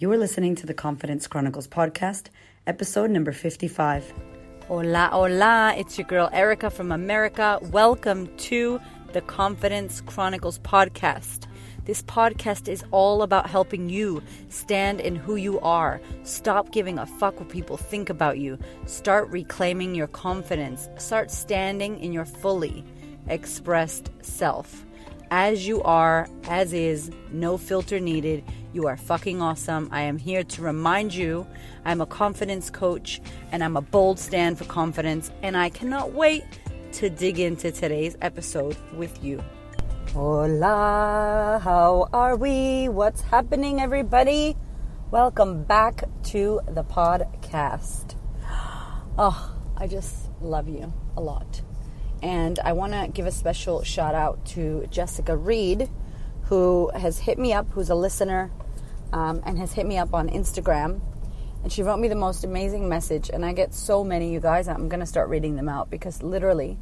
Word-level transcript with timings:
You 0.00 0.12
are 0.12 0.16
listening 0.16 0.54
to 0.54 0.66
the 0.66 0.74
Confidence 0.74 1.26
Chronicles 1.26 1.66
podcast, 1.66 2.28
episode 2.68 3.10
number 3.10 3.32
55. 3.32 4.14
Hola, 4.68 5.08
hola. 5.10 5.74
It's 5.76 5.98
your 5.98 6.06
girl 6.06 6.30
Erica 6.32 6.70
from 6.70 6.92
America. 6.92 7.58
Welcome 7.72 8.28
to 8.36 8.78
the 9.12 9.20
Confidence 9.22 10.00
Chronicles 10.02 10.60
podcast. 10.60 11.48
This 11.84 12.00
podcast 12.02 12.68
is 12.68 12.84
all 12.92 13.22
about 13.22 13.50
helping 13.50 13.88
you 13.88 14.22
stand 14.50 15.00
in 15.00 15.16
who 15.16 15.34
you 15.34 15.58
are. 15.62 16.00
Stop 16.22 16.70
giving 16.70 17.00
a 17.00 17.04
fuck 17.06 17.40
what 17.40 17.48
people 17.48 17.76
think 17.76 18.08
about 18.08 18.38
you. 18.38 18.56
Start 18.86 19.28
reclaiming 19.30 19.96
your 19.96 20.06
confidence. 20.06 20.88
Start 20.98 21.28
standing 21.28 21.98
in 21.98 22.12
your 22.12 22.24
fully 22.24 22.84
expressed 23.26 24.10
self. 24.22 24.84
As 25.30 25.66
you 25.66 25.82
are, 25.82 26.26
as 26.44 26.72
is, 26.72 27.10
no 27.32 27.58
filter 27.58 28.00
needed. 28.00 28.42
You 28.70 28.86
are 28.86 28.98
fucking 28.98 29.40
awesome. 29.40 29.88
I 29.92 30.02
am 30.02 30.18
here 30.18 30.44
to 30.44 30.60
remind 30.60 31.14
you 31.14 31.46
I'm 31.86 32.02
a 32.02 32.06
confidence 32.06 32.68
coach 32.68 33.18
and 33.50 33.64
I'm 33.64 33.78
a 33.78 33.80
bold 33.80 34.18
stand 34.18 34.58
for 34.58 34.64
confidence, 34.64 35.32
and 35.42 35.56
I 35.56 35.70
cannot 35.70 36.12
wait 36.12 36.44
to 36.92 37.08
dig 37.08 37.38
into 37.38 37.72
today's 37.72 38.18
episode 38.20 38.76
with 38.92 39.24
you. 39.24 39.42
Hola, 40.12 41.58
how 41.64 42.08
are 42.12 42.36
we? 42.36 42.90
What's 42.90 43.22
happening, 43.22 43.80
everybody? 43.80 44.54
Welcome 45.10 45.64
back 45.64 46.04
to 46.24 46.60
the 46.68 46.84
podcast. 46.84 48.16
Oh, 49.16 49.56
I 49.78 49.86
just 49.86 50.28
love 50.42 50.68
you 50.68 50.92
a 51.16 51.22
lot. 51.22 51.62
And 52.22 52.58
I 52.58 52.74
want 52.74 52.92
to 52.92 53.08
give 53.10 53.24
a 53.24 53.32
special 53.32 53.82
shout 53.82 54.14
out 54.14 54.44
to 54.46 54.86
Jessica 54.90 55.34
Reed, 55.38 55.88
who 56.42 56.90
has 56.94 57.18
hit 57.18 57.38
me 57.38 57.52
up, 57.52 57.70
who's 57.70 57.90
a 57.90 57.94
listener, 57.94 58.50
um, 59.12 59.42
and 59.44 59.58
has 59.58 59.72
hit 59.72 59.86
me 59.86 59.98
up 59.98 60.14
on 60.14 60.28
Instagram. 60.28 61.00
And 61.62 61.72
she 61.72 61.82
wrote 61.82 61.98
me 61.98 62.08
the 62.08 62.14
most 62.14 62.44
amazing 62.44 62.88
message. 62.88 63.30
And 63.30 63.44
I 63.44 63.52
get 63.52 63.74
so 63.74 64.04
many, 64.04 64.32
you 64.32 64.40
guys. 64.40 64.68
I'm 64.68 64.88
going 64.88 65.00
to 65.00 65.06
start 65.06 65.28
reading 65.28 65.56
them 65.56 65.68
out 65.68 65.90
because 65.90 66.22
literally, 66.22 66.78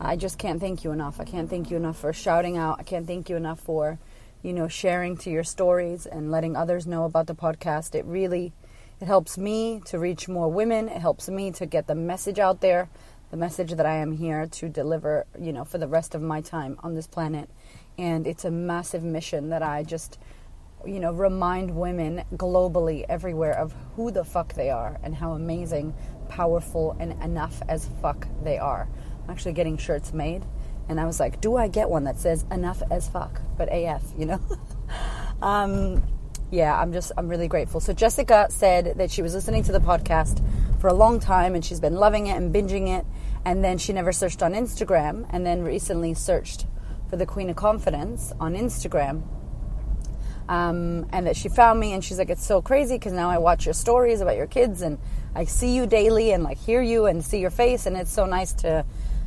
I 0.00 0.16
just 0.16 0.38
can't 0.38 0.60
thank 0.60 0.84
you 0.84 0.92
enough. 0.92 1.20
I 1.20 1.24
can't 1.24 1.48
thank 1.48 1.70
you 1.70 1.76
enough 1.76 1.98
for 1.98 2.12
shouting 2.12 2.56
out. 2.56 2.80
I 2.80 2.82
can't 2.82 3.06
thank 3.06 3.28
you 3.28 3.36
enough 3.36 3.60
for, 3.60 3.98
you 4.42 4.52
know, 4.52 4.68
sharing 4.68 5.16
to 5.18 5.30
your 5.30 5.44
stories 5.44 6.06
and 6.06 6.30
letting 6.30 6.56
others 6.56 6.86
know 6.86 7.04
about 7.04 7.26
the 7.26 7.34
podcast. 7.34 7.94
It 7.94 8.04
really 8.04 8.52
it 8.98 9.06
helps 9.06 9.36
me 9.36 9.82
to 9.86 9.98
reach 9.98 10.26
more 10.26 10.50
women. 10.50 10.88
It 10.88 11.00
helps 11.00 11.28
me 11.28 11.50
to 11.52 11.66
get 11.66 11.86
the 11.86 11.94
message 11.94 12.38
out 12.38 12.62
there, 12.62 12.88
the 13.30 13.36
message 13.36 13.72
that 13.72 13.84
I 13.84 13.96
am 13.96 14.12
here 14.12 14.46
to 14.46 14.70
deliver, 14.70 15.26
you 15.38 15.52
know, 15.52 15.64
for 15.64 15.76
the 15.76 15.86
rest 15.86 16.14
of 16.14 16.22
my 16.22 16.40
time 16.40 16.78
on 16.82 16.94
this 16.94 17.06
planet. 17.06 17.50
And 17.98 18.26
it's 18.26 18.46
a 18.46 18.50
massive 18.50 19.02
mission 19.02 19.50
that 19.50 19.62
I 19.62 19.82
just 19.82 20.18
you 20.84 21.00
know, 21.00 21.12
remind 21.12 21.74
women 21.74 22.24
globally 22.34 23.04
everywhere 23.08 23.56
of 23.56 23.74
who 23.94 24.10
the 24.10 24.24
fuck 24.24 24.54
they 24.54 24.70
are 24.70 24.98
and 25.02 25.14
how 25.14 25.32
amazing, 25.32 25.94
powerful, 26.28 26.96
and 27.00 27.12
enough 27.22 27.62
as 27.68 27.88
fuck 28.02 28.26
they 28.42 28.58
are. 28.58 28.88
I'm 29.24 29.30
actually 29.30 29.54
getting 29.54 29.76
shirts 29.78 30.12
made, 30.12 30.44
and 30.88 31.00
I 31.00 31.06
was 31.06 31.18
like, 31.18 31.40
do 31.40 31.56
I 31.56 31.68
get 31.68 31.88
one 31.88 32.04
that 32.04 32.18
says 32.18 32.44
enough 32.50 32.82
as 32.90 33.08
fuck, 33.08 33.40
but 33.56 33.68
AF, 33.72 34.02
you 34.16 34.26
know? 34.26 34.40
um, 35.42 36.02
yeah, 36.50 36.78
I'm 36.78 36.92
just, 36.92 37.12
I'm 37.16 37.28
really 37.28 37.48
grateful. 37.48 37.80
So 37.80 37.92
Jessica 37.92 38.46
said 38.50 38.94
that 38.98 39.10
she 39.10 39.22
was 39.22 39.34
listening 39.34 39.64
to 39.64 39.72
the 39.72 39.80
podcast 39.80 40.42
for 40.80 40.88
a 40.88 40.94
long 40.94 41.18
time 41.18 41.54
and 41.54 41.64
she's 41.64 41.80
been 41.80 41.96
loving 41.96 42.28
it 42.28 42.36
and 42.36 42.54
binging 42.54 42.96
it. 42.96 43.04
And 43.44 43.64
then 43.64 43.78
she 43.78 43.92
never 43.92 44.12
searched 44.12 44.42
on 44.42 44.52
Instagram 44.52 45.26
and 45.30 45.44
then 45.44 45.62
recently 45.62 46.14
searched 46.14 46.66
for 47.10 47.16
the 47.16 47.26
Queen 47.26 47.50
of 47.50 47.56
Confidence 47.56 48.32
on 48.38 48.54
Instagram 48.54 49.22
um, 50.48 51.06
and 51.12 51.26
that 51.26 51.36
she 51.36 51.48
found 51.48 51.80
me 51.80 51.92
and 51.92 52.04
she's 52.04 52.18
like 52.18 52.30
it's 52.30 52.44
so 52.44 52.62
crazy 52.62 52.94
because 52.94 53.12
now 53.12 53.28
i 53.28 53.38
watch 53.38 53.66
your 53.66 53.74
stories 53.74 54.20
about 54.20 54.36
your 54.36 54.46
kids 54.46 54.80
and 54.82 54.98
i 55.34 55.44
see 55.44 55.74
you 55.74 55.86
daily 55.86 56.32
and 56.32 56.42
like 56.44 56.58
hear 56.58 56.80
you 56.80 57.06
and 57.06 57.24
see 57.24 57.40
your 57.40 57.50
face 57.50 57.86
and 57.86 57.96
it's 57.96 58.12
so 58.12 58.26
nice 58.26 58.52
to 58.52 58.84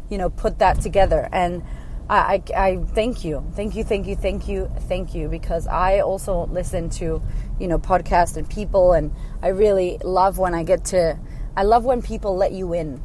you 0.09 0.17
know 0.17 0.29
put 0.29 0.59
that 0.59 0.81
together. 0.81 1.29
And 1.31 1.63
I, 2.09 2.41
I, 2.55 2.67
I 2.67 2.77
thank 2.77 3.23
you. 3.23 3.43
Thank 3.55 3.75
you 3.75 3.83
thank 3.83 4.07
you 4.07 4.15
thank 4.15 4.47
you 4.47 4.71
thank 4.87 5.13
you 5.13 5.29
because 5.29 5.67
i 5.67 5.99
also 5.99 6.47
listen 6.47 6.89
to 6.89 7.21
you 7.59 7.67
know 7.67 7.77
podcasts 7.77 8.35
and 8.35 8.49
people 8.49 8.93
and 8.93 9.13
i 9.43 9.49
really 9.49 9.99
love 10.03 10.37
when 10.37 10.53
i 10.55 10.63
get 10.63 10.85
to 10.85 11.17
i 11.55 11.63
love 11.63 11.85
when 11.85 12.01
people 12.01 12.35
let 12.35 12.51
you 12.51 12.73
in. 12.73 13.01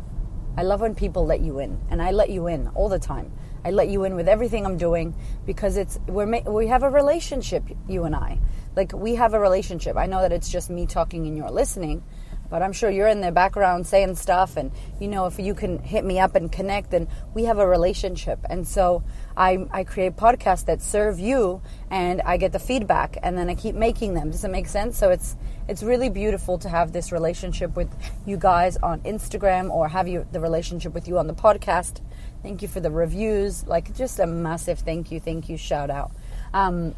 I 0.56 0.62
love 0.62 0.80
when 0.80 0.94
people 0.94 1.26
let 1.26 1.40
you 1.40 1.58
in 1.58 1.80
and 1.90 2.00
i 2.00 2.12
let 2.12 2.30
you 2.30 2.46
in 2.46 2.68
all 2.68 2.88
the 2.88 2.98
time 2.98 3.32
I 3.64 3.70
let 3.70 3.88
you 3.88 4.04
in 4.04 4.14
with 4.14 4.28
everything 4.28 4.66
I'm 4.66 4.76
doing 4.76 5.14
because 5.46 5.76
it's 5.76 5.98
we're 6.06 6.42
we 6.42 6.66
have 6.66 6.82
a 6.82 6.90
relationship, 6.90 7.64
you 7.88 8.04
and 8.04 8.14
I. 8.14 8.38
Like 8.76 8.92
we 8.92 9.14
have 9.14 9.34
a 9.34 9.40
relationship. 9.40 9.96
I 9.96 10.06
know 10.06 10.20
that 10.20 10.32
it's 10.32 10.50
just 10.50 10.68
me 10.68 10.86
talking 10.86 11.26
and 11.26 11.36
you're 11.36 11.50
listening, 11.50 12.02
but 12.50 12.62
I'm 12.62 12.72
sure 12.72 12.90
you're 12.90 13.08
in 13.08 13.20
the 13.20 13.32
background 13.32 13.86
saying 13.86 14.16
stuff 14.16 14.56
and 14.56 14.70
you 15.00 15.08
know 15.08 15.26
if 15.26 15.38
you 15.38 15.54
can 15.54 15.78
hit 15.78 16.04
me 16.04 16.18
up 16.18 16.34
and 16.34 16.52
connect 16.52 16.90
then 16.90 17.08
we 17.32 17.44
have 17.44 17.58
a 17.58 17.66
relationship. 17.66 18.38
And 18.50 18.68
so 18.68 19.02
I 19.36 19.66
I 19.70 19.84
create 19.84 20.16
podcasts 20.16 20.66
that 20.66 20.82
serve 20.82 21.18
you 21.18 21.62
and 21.90 22.20
I 22.22 22.36
get 22.36 22.52
the 22.52 22.58
feedback 22.58 23.16
and 23.22 23.38
then 23.38 23.48
I 23.48 23.54
keep 23.54 23.74
making 23.74 24.12
them. 24.12 24.30
Does 24.30 24.44
it 24.44 24.50
make 24.50 24.68
sense? 24.68 24.98
So 24.98 25.10
it's 25.10 25.36
it's 25.68 25.82
really 25.82 26.10
beautiful 26.10 26.58
to 26.58 26.68
have 26.68 26.92
this 26.92 27.12
relationship 27.12 27.76
with 27.76 27.88
you 28.26 28.36
guys 28.36 28.76
on 28.76 29.00
Instagram 29.00 29.70
or 29.70 29.88
have 29.88 30.06
you 30.06 30.26
the 30.32 30.40
relationship 30.40 30.92
with 30.92 31.08
you 31.08 31.18
on 31.18 31.28
the 31.28 31.34
podcast 31.34 32.02
Thank 32.44 32.60
you 32.60 32.68
for 32.68 32.78
the 32.80 32.90
reviews. 32.90 33.66
Like, 33.66 33.96
just 33.96 34.18
a 34.18 34.26
massive 34.26 34.80
thank 34.80 35.10
you, 35.10 35.18
thank 35.18 35.48
you, 35.48 35.56
shout 35.56 35.88
out. 35.88 36.12
Um, 36.52 36.94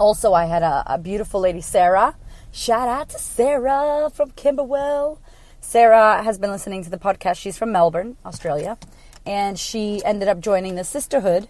also, 0.00 0.32
I 0.32 0.46
had 0.46 0.62
a, 0.62 0.82
a 0.86 0.96
beautiful 0.96 1.40
lady, 1.40 1.60
Sarah. 1.60 2.16
Shout 2.50 2.88
out 2.88 3.10
to 3.10 3.18
Sarah 3.18 4.10
from 4.14 4.30
Camberwell. 4.30 5.20
Sarah 5.60 6.22
has 6.22 6.38
been 6.38 6.50
listening 6.50 6.82
to 6.82 6.88
the 6.88 6.96
podcast. 6.96 7.36
She's 7.36 7.58
from 7.58 7.72
Melbourne, 7.72 8.16
Australia. 8.24 8.78
And 9.26 9.58
she 9.58 10.02
ended 10.02 10.28
up 10.28 10.40
joining 10.40 10.76
the 10.76 10.84
Sisterhood. 10.84 11.46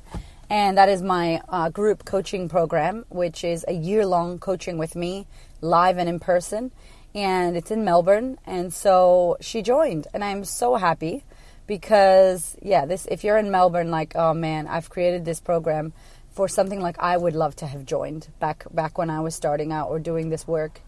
And 0.50 0.76
that 0.76 0.88
is 0.88 1.00
my 1.00 1.40
uh, 1.48 1.68
group 1.68 2.04
coaching 2.04 2.48
program, 2.48 3.04
which 3.10 3.44
is 3.44 3.64
a 3.68 3.74
year 3.74 4.04
long 4.04 4.40
coaching 4.40 4.76
with 4.76 4.96
me, 4.96 5.28
live 5.60 5.98
and 5.98 6.08
in 6.08 6.18
person. 6.18 6.72
And 7.14 7.56
it's 7.56 7.70
in 7.70 7.84
Melbourne. 7.84 8.38
And 8.44 8.74
so 8.74 9.36
she 9.40 9.62
joined. 9.62 10.08
And 10.12 10.24
I'm 10.24 10.44
so 10.44 10.74
happy 10.74 11.22
because 11.66 12.56
yeah 12.62 12.84
this 12.84 13.06
if 13.10 13.24
you're 13.24 13.38
in 13.38 13.50
melbourne 13.50 13.90
like 13.90 14.12
oh 14.16 14.34
man 14.34 14.66
i've 14.66 14.90
created 14.90 15.24
this 15.24 15.40
program 15.40 15.92
for 16.32 16.48
something 16.48 16.80
like 16.80 16.98
i 16.98 17.16
would 17.16 17.34
love 17.34 17.54
to 17.56 17.66
have 17.66 17.84
joined 17.84 18.28
back 18.38 18.64
back 18.72 18.98
when 18.98 19.08
i 19.08 19.20
was 19.20 19.34
starting 19.34 19.72
out 19.72 19.88
or 19.88 19.98
doing 19.98 20.28
this 20.28 20.46
work. 20.46 20.80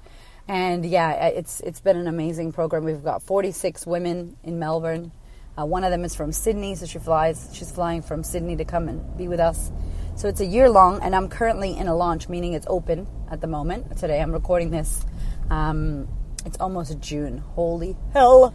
And 0.49 0.87
yeah 0.87 1.27
it's 1.27 1.61
it's 1.61 1.81
been 1.81 1.97
an 1.97 2.07
amazing 2.07 2.53
program. 2.53 2.85
We've 2.85 3.03
got 3.03 3.23
46 3.23 3.85
women 3.87 4.37
in 4.45 4.59
melbourne. 4.59 5.11
Uh, 5.59 5.65
one 5.65 5.83
of 5.85 5.91
them 5.91 6.05
is 6.05 6.15
from 6.15 6.31
sydney 6.31 6.75
so 6.75 6.87
she 6.87 6.99
flies 6.99 7.51
she's 7.53 7.73
flying 7.73 8.03
from 8.03 8.23
sydney 8.23 8.57
to 8.57 8.65
come 8.65 8.89
and 8.89 9.17
be 9.17 9.27
with 9.27 9.41
us. 9.41 9.73
So 10.15 10.29
it's 10.29 10.41
a 10.41 10.47
year 10.47 10.71
long 10.71 11.03
and 11.03 11.17
i'm 11.17 11.29
currently 11.29 11.77
in 11.77 11.89
a 11.89 11.97
launch 11.97 12.29
meaning 12.29 12.53
it's 12.53 12.67
open 12.69 13.09
at 13.31 13.41
the 13.41 13.49
moment. 13.49 13.97
Today 13.97 14.21
i'm 14.21 14.33
recording 14.33 14.71
this 14.71 15.05
um, 15.51 16.07
it's 16.45 16.59
almost 16.59 17.01
june. 17.01 17.39
Holy 17.39 17.97
hell 18.13 18.55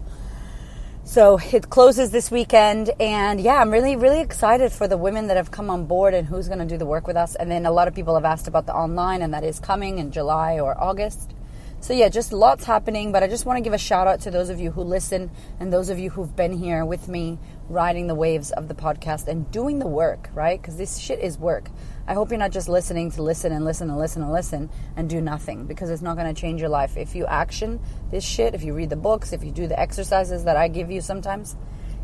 so 1.04 1.40
it 1.52 1.70
closes 1.70 2.12
this 2.12 2.32
weekend, 2.32 2.92
and 3.00 3.42
yeah, 3.42 3.56
I'm 3.56 3.72
really, 3.72 3.96
really 3.96 4.22
excited 4.22 4.72
for 4.72 4.88
the 4.88 4.98
women 4.98 5.28
that 5.28 5.38
have 5.38 5.52
come 5.52 5.70
on 5.70 5.86
board 5.86 6.14
and 6.14 6.28
who's 6.28 6.48
going 6.48 6.60
to 6.60 6.66
do 6.66 6.78
the 6.78 6.86
work 6.86 7.08
with 7.08 7.18
us. 7.18 7.36
And 7.36 7.50
then 7.52 7.66
a 7.66 7.72
lot 7.72 7.88
of 7.88 7.96
people 7.96 8.14
have 8.16 8.26
asked 8.26 8.48
about 8.48 8.66
the 8.66 8.74
online, 8.74 9.22
and 9.22 9.34
that 9.34 9.44
is 9.44 9.60
coming 9.60 9.98
in 9.98 10.12
July 10.12 10.60
or 10.60 10.82
August. 10.82 11.34
So 11.82 11.94
yeah, 11.94 12.10
just 12.10 12.32
lots 12.32 12.64
happening, 12.64 13.12
but 13.12 13.24
I 13.24 13.28
just 13.28 13.48
want 13.48 13.58
to 13.58 13.64
give 13.64 13.74
a 13.74 13.78
shout 13.80 14.06
out 14.06 14.22
to 14.22 14.32
those 14.32 14.50
of 14.50 14.60
you 14.60 14.70
who 14.70 14.84
listen 14.84 15.32
and 15.60 15.74
those 15.74 15.90
of 15.90 15.98
you 15.98 16.12
who've 16.12 16.36
been 16.36 16.54
here 16.54 16.86
with 16.86 17.08
me 17.08 17.40
riding 17.70 18.06
the 18.06 18.14
waves 18.14 18.52
of 18.52 18.68
the 18.68 18.76
podcast 18.76 19.28
and 19.28 19.50
doing 19.50 19.80
the 19.80 19.88
work, 19.88 20.30
right? 20.36 20.62
Because 20.62 20.78
this 20.78 21.00
shit 21.00 21.18
is 21.18 21.40
work. 21.40 21.70
I 22.06 22.14
hope 22.14 22.30
you're 22.30 22.38
not 22.38 22.52
just 22.52 22.70
listening 22.70 23.10
to 23.14 23.24
listen 23.24 23.52
and 23.52 23.66
listen 23.66 23.90
and 23.90 23.98
listen 23.98 24.22
and 24.22 24.32
listen 24.32 24.70
and 24.96 25.10
do 25.10 25.22
nothing 25.22 25.66
because 25.66 25.90
it's 25.90 26.04
not 26.04 26.18
going 26.18 26.32
to 26.32 26.40
change 26.40 26.62
your 26.62 26.70
life. 26.70 26.98
If 26.98 27.16
you 27.16 27.26
action 27.26 27.80
this 28.12 28.24
shit, 28.24 28.54
if 28.54 28.62
you 28.62 28.76
read 28.76 28.92
the 28.92 28.96
books, 28.96 29.34
if 29.34 29.44
you 29.44 29.50
do 29.52 29.68
the 29.68 29.80
exercises 29.80 30.44
that 30.44 30.58
I 30.58 30.68
give 30.68 30.92
you 30.92 31.02
sometimes, 31.02 31.58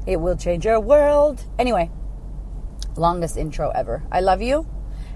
it 0.08 0.20
will 0.20 0.38
change 0.38 0.66
your 0.66 0.80
world. 0.80 1.44
Anyway, 1.60 1.92
longest 2.96 3.38
intro 3.38 3.70
ever. 3.70 4.02
I 4.12 4.22
love 4.22 4.42
you 4.42 4.68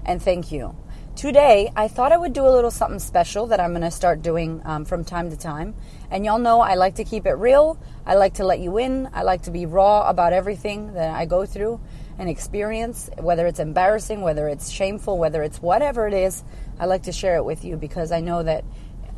and 0.04 0.22
thank 0.22 0.52
you. 0.52 0.76
Today, 1.14 1.70
I 1.76 1.88
thought 1.88 2.10
I 2.10 2.16
would 2.16 2.32
do 2.32 2.46
a 2.46 2.48
little 2.48 2.70
something 2.70 2.98
special 2.98 3.46
that 3.48 3.60
I'm 3.60 3.72
going 3.72 3.82
to 3.82 3.90
start 3.90 4.22
doing 4.22 4.62
um, 4.64 4.86
from 4.86 5.04
time 5.04 5.28
to 5.30 5.36
time. 5.36 5.74
And 6.10 6.24
y'all 6.24 6.38
know 6.38 6.60
I 6.60 6.74
like 6.74 6.94
to 6.96 7.04
keep 7.04 7.26
it 7.26 7.34
real. 7.34 7.78
I 8.06 8.14
like 8.14 8.34
to 8.34 8.44
let 8.44 8.60
you 8.60 8.78
in. 8.78 9.08
I 9.12 9.22
like 9.22 9.42
to 9.42 9.50
be 9.50 9.66
raw 9.66 10.08
about 10.08 10.32
everything 10.32 10.94
that 10.94 11.14
I 11.14 11.26
go 11.26 11.44
through 11.44 11.80
and 12.18 12.30
experience, 12.30 13.10
whether 13.18 13.46
it's 13.46 13.60
embarrassing, 13.60 14.22
whether 14.22 14.48
it's 14.48 14.70
shameful, 14.70 15.18
whether 15.18 15.42
it's 15.42 15.60
whatever 15.60 16.08
it 16.08 16.14
is. 16.14 16.42
I 16.80 16.86
like 16.86 17.02
to 17.04 17.12
share 17.12 17.36
it 17.36 17.44
with 17.44 17.62
you 17.62 17.76
because 17.76 18.10
I 18.10 18.20
know 18.20 18.42
that 18.42 18.64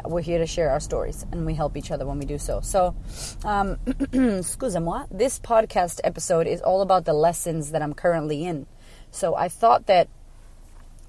we're 0.04 0.20
here 0.20 0.38
to 0.38 0.46
share 0.46 0.70
our 0.70 0.80
stories 0.80 1.24
and 1.30 1.46
we 1.46 1.54
help 1.54 1.76
each 1.76 1.92
other 1.92 2.04
when 2.06 2.18
we 2.18 2.26
do 2.26 2.38
so. 2.38 2.60
So, 2.60 2.94
um, 3.44 3.78
excusez-moi, 4.12 5.06
this 5.12 5.38
podcast 5.38 6.00
episode 6.02 6.48
is 6.48 6.60
all 6.60 6.82
about 6.82 7.04
the 7.04 7.14
lessons 7.14 7.70
that 7.70 7.82
I'm 7.82 7.94
currently 7.94 8.44
in. 8.44 8.66
So 9.10 9.36
I 9.36 9.48
thought 9.48 9.86
that 9.86 10.08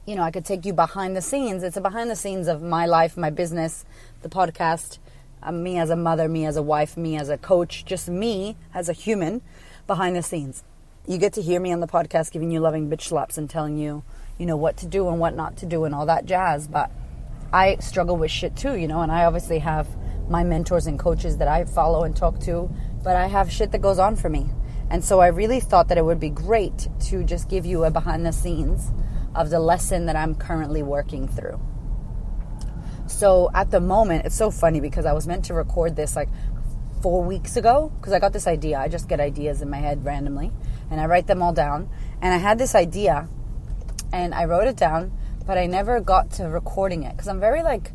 you 0.06 0.16
know, 0.16 0.22
I 0.22 0.30
could 0.30 0.46
take 0.46 0.66
you 0.66 0.74
behind 0.74 1.16
the 1.16 1.22
scenes. 1.22 1.63
It's 1.63 1.78
a 1.78 1.81
behind 1.81 2.12
the 2.12 2.16
scenes 2.16 2.48
of 2.48 2.62
my 2.62 2.86
life, 2.86 3.18
my 3.18 3.31
business, 3.31 3.86
the 4.22 4.30
podcast, 4.30 5.00
uh, 5.42 5.52
me 5.52 5.80
as 5.80 5.90
a 5.90 5.96
mother, 5.96 6.30
me 6.30 6.46
as 6.46 6.57
a 6.57 6.62
wife, 6.62 6.96
me 6.96 7.18
as 7.18 7.30
a 7.30 7.38
coach, 7.38 7.86
just 7.86 8.07
me 8.07 8.56
as 8.74 8.88
a 8.88 8.94
human 8.94 9.42
behind 9.88 10.16
the 10.16 10.22
scenes. 10.22 10.63
You 11.07 11.18
get 11.18 11.34
to 11.34 11.42
hear 11.42 11.60
me 11.60 11.72
on 11.72 11.80
the 11.80 11.88
podcast 11.88 12.31
giving 12.31 12.52
you 12.52 12.60
loving 12.60 12.90
bitch 12.90 13.02
slaps 13.02 13.38
and 13.38 13.50
telling 13.50 13.78
you, 13.78 14.04
you 14.38 14.46
know, 14.46 14.57
what 14.57 14.78
to 14.78 14.86
do 14.86 15.07
and 15.10 15.19
what 15.19 15.36
not 15.36 15.57
to 15.57 15.66
do 15.66 15.86
and 15.86 15.96
all 15.96 16.06
that 16.06 16.25
jazz. 16.25 16.68
But 16.68 16.92
I 17.52 17.78
struggle 17.78 18.18
with 18.18 18.31
shit 18.31 18.56
too, 18.56 18.75
you 18.75 18.88
know, 18.88 19.02
and 19.02 19.12
I 19.12 19.25
obviously 19.25 19.60
have 19.60 19.88
my 20.30 20.44
mentors 20.44 20.86
and 20.86 21.00
coaches 21.00 21.38
that 21.38 21.48
I 21.48 21.66
follow 21.66 22.04
and 22.04 22.16
talk 22.16 22.40
to, 22.42 22.69
but 23.04 23.16
I 23.16 23.28
have 23.28 23.52
shit 23.52 23.72
that 23.72 23.81
goes 23.81 23.98
on 23.98 24.16
for 24.16 24.30
me. 24.30 24.50
And 24.90 25.04
so 25.04 25.19
I 25.19 25.28
really 25.28 25.60
thought 25.60 25.88
that 25.88 25.98
it 25.98 26.06
would 26.06 26.19
be 26.19 26.30
great 26.30 26.90
to 27.07 27.24
just 27.24 27.50
give 27.50 27.66
you 27.66 27.86
a 27.86 27.92
behind 27.92 28.24
the 28.24 28.31
scenes 28.31 28.92
of 29.35 29.49
the 29.49 29.59
lesson 29.59 30.05
that 30.05 30.15
I'm 30.15 30.35
currently 30.35 30.81
working 30.81 31.27
through. 31.27 31.59
So 33.07 33.51
at 33.53 33.69
the 33.69 33.79
moment, 33.79 34.25
it's 34.25 34.35
so 34.35 34.49
funny 34.49 34.79
because 34.79 35.05
I 35.05 35.13
was 35.13 35.27
meant 35.27 35.45
to 35.45 35.53
record 35.53 35.95
this 35.95 36.15
like 36.15 36.29
four 37.01 37.23
weeks 37.23 37.55
ago 37.55 37.91
because 37.97 38.13
I 38.13 38.19
got 38.19 38.33
this 38.33 38.47
idea. 38.47 38.79
I 38.79 38.87
just 38.87 39.07
get 39.07 39.19
ideas 39.19 39.61
in 39.61 39.69
my 39.69 39.77
head 39.77 40.03
randomly 40.03 40.51
and 40.89 40.99
I 40.99 41.05
write 41.05 41.27
them 41.27 41.43
all 41.43 41.53
down. 41.53 41.89
And 42.21 42.33
I 42.33 42.37
had 42.37 42.57
this 42.57 42.73
idea 42.73 43.29
and 44.11 44.33
I 44.33 44.45
wrote 44.45 44.67
it 44.67 44.75
down, 44.75 45.11
but 45.45 45.57
I 45.57 45.67
never 45.67 45.99
got 45.99 46.31
to 46.31 46.45
recording 46.45 47.03
it 47.03 47.11
because 47.11 47.27
I'm 47.27 47.39
very 47.39 47.61
like, 47.61 47.91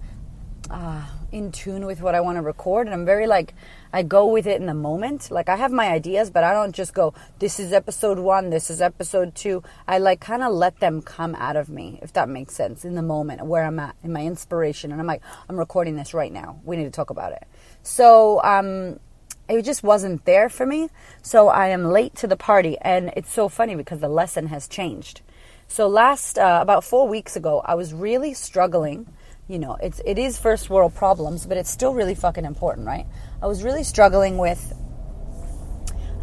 uh, 0.70 1.06
in 1.32 1.52
tune 1.52 1.86
with 1.86 2.00
what 2.00 2.14
I 2.14 2.20
want 2.20 2.36
to 2.36 2.42
record 2.42 2.86
and 2.86 2.94
I'm 2.94 3.04
very 3.04 3.26
like 3.26 3.54
I 3.92 4.02
go 4.02 4.26
with 4.26 4.46
it 4.46 4.60
in 4.60 4.66
the 4.66 4.74
moment. 4.74 5.30
Like 5.30 5.48
I 5.48 5.56
have 5.56 5.72
my 5.72 5.88
ideas, 5.88 6.30
but 6.30 6.44
I 6.44 6.52
don't 6.52 6.74
just 6.74 6.94
go 6.94 7.14
this 7.38 7.58
is 7.58 7.72
episode 7.72 8.18
1, 8.18 8.50
this 8.50 8.70
is 8.70 8.80
episode 8.80 9.34
2. 9.34 9.62
I 9.88 9.98
like 9.98 10.20
kind 10.20 10.42
of 10.42 10.52
let 10.52 10.80
them 10.80 11.02
come 11.02 11.34
out 11.36 11.56
of 11.56 11.68
me, 11.68 11.98
if 12.02 12.12
that 12.14 12.28
makes 12.28 12.54
sense, 12.54 12.84
in 12.84 12.94
the 12.94 13.02
moment 13.02 13.44
where 13.46 13.64
I'm 13.64 13.78
at 13.78 13.96
in 14.02 14.12
my 14.12 14.24
inspiration 14.24 14.92
and 14.92 15.00
I'm 15.00 15.06
like 15.06 15.22
I'm 15.48 15.56
recording 15.56 15.96
this 15.96 16.14
right 16.14 16.32
now. 16.32 16.60
We 16.64 16.76
need 16.76 16.84
to 16.84 16.90
talk 16.90 17.10
about 17.10 17.32
it. 17.32 17.46
So 17.82 18.42
um 18.42 19.00
it 19.48 19.62
just 19.64 19.82
wasn't 19.82 20.24
there 20.24 20.48
for 20.48 20.64
me. 20.64 20.90
So 21.22 21.48
I 21.48 21.68
am 21.68 21.84
late 21.84 22.14
to 22.16 22.26
the 22.26 22.36
party 22.36 22.78
and 22.78 23.12
it's 23.16 23.32
so 23.32 23.48
funny 23.48 23.74
because 23.74 24.00
the 24.00 24.08
lesson 24.08 24.46
has 24.48 24.68
changed. 24.68 25.22
So 25.66 25.86
last 25.86 26.38
uh, 26.38 26.58
about 26.60 26.82
4 26.82 27.06
weeks 27.06 27.36
ago, 27.36 27.62
I 27.64 27.76
was 27.76 27.94
really 27.94 28.34
struggling 28.34 29.06
you 29.50 29.58
know, 29.58 29.76
it's 29.82 30.00
it 30.06 30.16
is 30.16 30.38
first 30.38 30.70
world 30.70 30.94
problems, 30.94 31.44
but 31.44 31.56
it's 31.56 31.68
still 31.68 31.92
really 31.92 32.14
fucking 32.14 32.44
important, 32.44 32.86
right? 32.86 33.04
I 33.42 33.48
was 33.48 33.64
really 33.64 33.82
struggling 33.82 34.38
with 34.38 34.72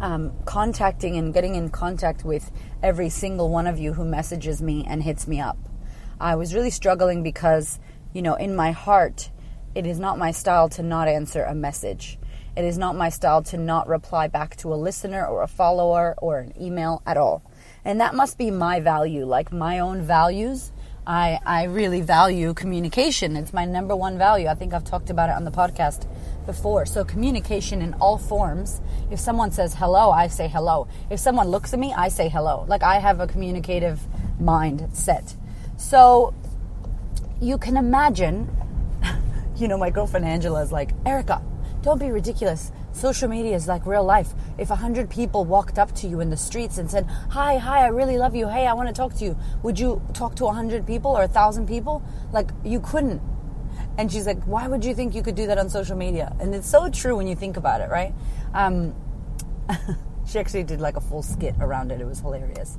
um, 0.00 0.32
contacting 0.46 1.18
and 1.18 1.34
getting 1.34 1.54
in 1.54 1.68
contact 1.68 2.24
with 2.24 2.50
every 2.82 3.10
single 3.10 3.50
one 3.50 3.66
of 3.66 3.78
you 3.78 3.92
who 3.92 4.04
messages 4.06 4.62
me 4.62 4.86
and 4.88 5.02
hits 5.02 5.28
me 5.28 5.40
up. 5.40 5.58
I 6.18 6.36
was 6.36 6.54
really 6.54 6.70
struggling 6.70 7.22
because, 7.22 7.78
you 8.14 8.22
know, 8.22 8.34
in 8.34 8.56
my 8.56 8.70
heart, 8.70 9.30
it 9.74 9.86
is 9.86 9.98
not 9.98 10.16
my 10.16 10.30
style 10.30 10.70
to 10.70 10.82
not 10.82 11.06
answer 11.06 11.42
a 11.42 11.54
message. 11.54 12.18
It 12.56 12.64
is 12.64 12.78
not 12.78 12.96
my 12.96 13.10
style 13.10 13.42
to 13.42 13.58
not 13.58 13.88
reply 13.88 14.28
back 14.28 14.56
to 14.56 14.72
a 14.72 14.76
listener 14.76 15.26
or 15.26 15.42
a 15.42 15.48
follower 15.48 16.14
or 16.16 16.38
an 16.38 16.54
email 16.58 17.02
at 17.04 17.18
all. 17.18 17.42
And 17.84 18.00
that 18.00 18.14
must 18.14 18.38
be 18.38 18.50
my 18.50 18.80
value, 18.80 19.26
like 19.26 19.52
my 19.52 19.80
own 19.80 20.00
values 20.00 20.72
I, 21.08 21.40
I 21.46 21.64
really 21.64 22.02
value 22.02 22.52
communication. 22.52 23.34
It's 23.34 23.54
my 23.54 23.64
number 23.64 23.96
one 23.96 24.18
value. 24.18 24.46
I 24.46 24.54
think 24.54 24.74
I've 24.74 24.84
talked 24.84 25.08
about 25.08 25.30
it 25.30 25.36
on 25.36 25.44
the 25.44 25.50
podcast 25.50 26.06
before. 26.44 26.84
So, 26.84 27.02
communication 27.02 27.80
in 27.80 27.94
all 27.94 28.18
forms. 28.18 28.82
If 29.10 29.18
someone 29.18 29.50
says 29.50 29.74
hello, 29.74 30.10
I 30.10 30.28
say 30.28 30.48
hello. 30.48 30.86
If 31.08 31.18
someone 31.18 31.48
looks 31.48 31.72
at 31.72 31.78
me, 31.78 31.94
I 31.96 32.08
say 32.08 32.28
hello. 32.28 32.66
Like 32.68 32.82
I 32.82 32.98
have 32.98 33.20
a 33.20 33.26
communicative 33.26 33.98
mindset. 34.38 35.34
So, 35.78 36.34
you 37.40 37.56
can 37.56 37.78
imagine, 37.78 38.46
you 39.56 39.66
know, 39.66 39.78
my 39.78 39.88
girlfriend 39.88 40.26
Angela 40.26 40.62
is 40.62 40.72
like, 40.72 40.90
Erica, 41.06 41.40
don't 41.80 41.98
be 41.98 42.10
ridiculous. 42.10 42.70
Social 42.92 43.28
media 43.28 43.54
is 43.54 43.68
like 43.68 43.86
real 43.86 44.04
life. 44.04 44.32
If 44.58 44.70
a 44.70 44.76
hundred 44.76 45.10
people 45.10 45.44
walked 45.44 45.78
up 45.78 45.94
to 45.96 46.08
you 46.08 46.20
in 46.20 46.30
the 46.30 46.36
streets 46.36 46.78
and 46.78 46.90
said, 46.90 47.06
"Hi, 47.30 47.58
hi, 47.58 47.84
I 47.84 47.88
really 47.88 48.18
love 48.18 48.34
you. 48.34 48.48
Hey, 48.48 48.66
I 48.66 48.72
want 48.72 48.88
to 48.88 48.94
talk 48.94 49.14
to 49.14 49.24
you," 49.24 49.36
would 49.62 49.78
you 49.78 50.02
talk 50.14 50.34
to 50.36 50.46
a 50.46 50.52
hundred 50.52 50.86
people 50.86 51.12
or 51.16 51.22
a 51.22 51.28
thousand 51.28 51.66
people? 51.66 52.02
Like 52.32 52.50
you 52.64 52.80
couldn't. 52.80 53.20
And 53.96 54.10
she's 54.10 54.26
like, 54.26 54.42
"Why 54.44 54.66
would 54.68 54.84
you 54.84 54.94
think 54.94 55.14
you 55.14 55.22
could 55.22 55.34
do 55.34 55.46
that 55.46 55.58
on 55.58 55.68
social 55.68 55.96
media?" 55.96 56.34
And 56.40 56.54
it's 56.54 56.68
so 56.68 56.88
true 56.88 57.16
when 57.16 57.26
you 57.26 57.36
think 57.36 57.56
about 57.56 57.80
it, 57.80 57.90
right? 57.90 58.14
Um, 58.54 58.94
she 60.26 60.38
actually 60.38 60.64
did 60.64 60.80
like 60.80 60.96
a 60.96 61.00
full 61.00 61.22
skit 61.22 61.54
around 61.60 61.92
it. 61.92 62.00
It 62.00 62.06
was 62.06 62.20
hilarious. 62.20 62.78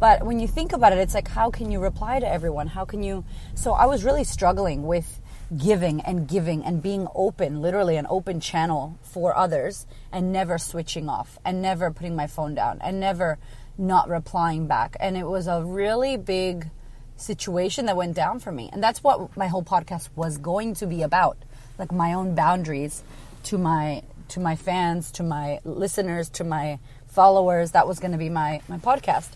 But 0.00 0.24
when 0.24 0.40
you 0.40 0.48
think 0.48 0.72
about 0.72 0.92
it, 0.94 0.98
it's 0.98 1.12
like, 1.12 1.28
how 1.28 1.50
can 1.50 1.70
you 1.70 1.78
reply 1.78 2.20
to 2.20 2.26
everyone? 2.26 2.68
How 2.68 2.86
can 2.86 3.02
you? 3.02 3.22
So 3.54 3.72
I 3.72 3.84
was 3.84 4.02
really 4.02 4.24
struggling 4.24 4.86
with 4.86 5.19
giving 5.56 6.00
and 6.00 6.28
giving 6.28 6.64
and 6.64 6.82
being 6.82 7.08
open, 7.14 7.60
literally 7.60 7.96
an 7.96 8.06
open 8.08 8.40
channel 8.40 8.98
for 9.02 9.36
others, 9.36 9.86
and 10.12 10.32
never 10.32 10.58
switching 10.58 11.08
off 11.08 11.38
and 11.44 11.60
never 11.60 11.90
putting 11.90 12.14
my 12.14 12.26
phone 12.26 12.54
down 12.54 12.78
and 12.82 13.00
never 13.00 13.38
not 13.76 14.08
replying 14.08 14.66
back. 14.66 14.96
And 15.00 15.16
it 15.16 15.26
was 15.26 15.46
a 15.46 15.62
really 15.62 16.16
big 16.16 16.70
situation 17.16 17.86
that 17.86 17.96
went 17.96 18.14
down 18.14 18.38
for 18.38 18.52
me. 18.52 18.70
And 18.72 18.82
that's 18.82 19.02
what 19.02 19.36
my 19.36 19.48
whole 19.48 19.62
podcast 19.62 20.08
was 20.14 20.38
going 20.38 20.74
to 20.74 20.86
be 20.86 21.02
about 21.02 21.36
like 21.78 21.92
my 21.92 22.12
own 22.12 22.34
boundaries 22.34 23.02
to 23.44 23.58
my 23.58 24.02
to 24.28 24.38
my 24.38 24.54
fans, 24.54 25.10
to 25.10 25.24
my 25.24 25.58
listeners, 25.64 26.28
to 26.30 26.44
my 26.44 26.78
followers. 27.08 27.72
That 27.72 27.88
was 27.88 27.98
going 27.98 28.12
to 28.12 28.18
be 28.18 28.28
my 28.28 28.60
my 28.68 28.78
podcast. 28.78 29.30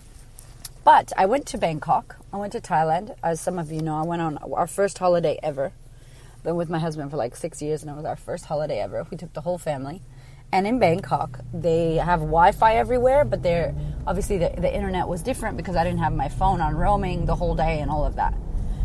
But 0.84 1.12
I 1.16 1.26
went 1.26 1.46
to 1.46 1.58
Bangkok. 1.58 2.16
I 2.32 2.36
went 2.36 2.52
to 2.52 2.60
Thailand. 2.60 3.16
As 3.22 3.40
some 3.40 3.58
of 3.58 3.72
you 3.72 3.80
know, 3.80 3.96
I 3.96 4.02
went 4.02 4.22
on 4.22 4.38
our 4.38 4.66
first 4.66 4.98
holiday 4.98 5.38
ever 5.42 5.72
been 6.44 6.56
with 6.56 6.68
my 6.68 6.78
husband 6.78 7.10
for 7.10 7.16
like 7.16 7.34
six 7.34 7.60
years, 7.62 7.82
and 7.82 7.90
it 7.90 7.96
was 7.96 8.04
our 8.04 8.16
first 8.16 8.44
holiday 8.44 8.78
ever. 8.78 9.04
We 9.10 9.16
took 9.16 9.32
the 9.32 9.40
whole 9.40 9.58
family. 9.58 10.02
And 10.52 10.66
in 10.66 10.78
Bangkok, 10.78 11.40
they 11.52 11.96
have 11.96 12.20
Wi 12.20 12.52
Fi 12.52 12.76
everywhere, 12.76 13.24
but 13.24 13.42
they're 13.42 13.74
obviously 14.06 14.38
the, 14.38 14.52
the 14.56 14.72
internet 14.72 15.08
was 15.08 15.22
different 15.22 15.56
because 15.56 15.74
I 15.74 15.82
didn't 15.82 15.98
have 15.98 16.12
my 16.12 16.28
phone 16.28 16.60
on 16.60 16.76
roaming 16.76 17.24
the 17.24 17.34
whole 17.34 17.56
day 17.56 17.80
and 17.80 17.90
all 17.90 18.04
of 18.04 18.16
that. 18.16 18.34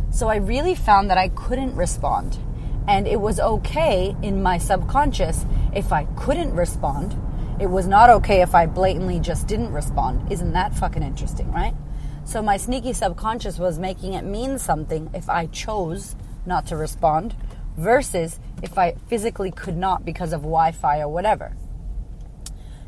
So 0.09 0.29
I 0.29 0.37
really 0.37 0.73
found 0.73 1.11
that 1.11 1.17
I 1.19 1.29
couldn't 1.29 1.75
respond. 1.75 2.39
And 2.87 3.07
it 3.07 3.21
was 3.21 3.39
okay 3.39 4.15
in 4.23 4.41
my 4.41 4.57
subconscious 4.57 5.45
if 5.75 5.91
I 5.91 6.05
couldn't 6.17 6.55
respond. 6.55 7.15
It 7.59 7.67
was 7.67 7.85
not 7.85 8.09
okay 8.09 8.41
if 8.41 8.55
I 8.55 8.65
blatantly 8.65 9.19
just 9.19 9.47
didn't 9.47 9.73
respond. 9.73 10.31
Isn't 10.31 10.53
that 10.53 10.73
fucking 10.73 11.03
interesting, 11.03 11.51
right? 11.51 11.75
So 12.23 12.41
my 12.41 12.57
sneaky 12.57 12.93
subconscious 12.93 13.59
was 13.59 13.77
making 13.77 14.13
it 14.13 14.23
mean 14.23 14.57
something 14.57 15.11
if 15.13 15.29
I 15.29 15.45
chose 15.47 16.15
not 16.45 16.67
to 16.67 16.75
respond 16.75 17.35
versus 17.77 18.39
if 18.61 18.77
I 18.77 18.95
physically 19.07 19.51
could 19.51 19.77
not 19.77 20.05
because 20.05 20.33
of 20.33 20.41
Wi 20.41 20.71
Fi 20.71 20.99
or 20.99 21.07
whatever. 21.07 21.55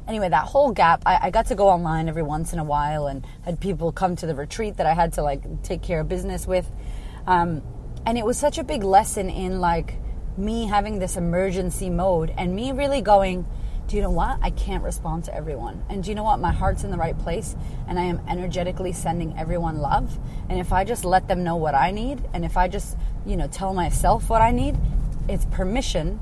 Anyway, 0.08 0.30
that 0.30 0.46
whole 0.46 0.72
gap, 0.72 1.04
I, 1.06 1.28
I, 1.28 1.30
got 1.30 1.46
to 1.48 1.56
go 1.56 1.70
online 1.70 2.10
every 2.10 2.24
once 2.24 2.54
in 2.54 2.60
a 2.60 2.64
while 2.64 3.08
and 3.08 3.26
had 3.44 3.60
people 3.60 3.92
come 3.92 4.16
to 4.18 4.26
the 4.26 4.36
retreat 4.36 4.78
that 4.78 4.86
I 4.86 4.94
had 4.94 5.14
to 5.14 5.22
like 5.22 5.64
take 5.64 5.82
care 5.82 6.02
of 6.02 6.10
business 6.10 6.48
with. 6.48 6.70
Um, 7.28 7.62
and 8.06 8.18
it 8.18 8.26
was 8.26 8.38
such 8.38 8.58
a 8.58 8.64
big 8.64 8.84
lesson 8.84 9.30
in 9.30 9.62
like 9.62 9.96
me 10.38 10.66
having 10.66 11.00
this 11.00 11.18
emergency 11.18 11.90
mode 11.90 12.34
and 12.38 12.56
me 12.56 12.72
really 12.72 13.02
going, 13.02 13.46
do 13.88 13.96
you 13.96 14.02
know 14.02 14.12
what? 14.12 14.40
I 14.42 14.52
can't 14.52 14.84
respond 14.84 15.26
to 15.26 15.36
everyone. 15.36 15.84
And 15.90 16.04
do 16.04 16.10
you 16.10 16.16
know 16.16 16.24
what? 16.24 16.40
My 16.40 16.52
heart's 16.52 16.84
in 16.84 16.92
the 16.92 16.98
right 16.98 17.18
place 17.20 17.56
and 17.88 18.00
I 18.00 18.04
am 18.04 18.22
energetically 18.28 18.94
sending 18.94 19.38
everyone 19.38 19.80
love. 19.80 20.18
And 20.50 20.60
if 20.60 20.72
I 20.72 20.84
just 20.84 21.04
let 21.04 21.28
them 21.28 21.44
know 21.44 21.58
what 21.58 21.76
I 21.76 21.92
need 21.92 22.24
and 22.34 22.46
if 22.46 22.58
I 22.58 22.68
just, 22.68 22.98
you 23.26 23.36
know, 23.36 23.48
tell 23.48 23.74
myself 23.74 24.30
what 24.30 24.42
I 24.42 24.52
need, 24.52 24.78
it's 25.28 25.46
permission 25.46 26.20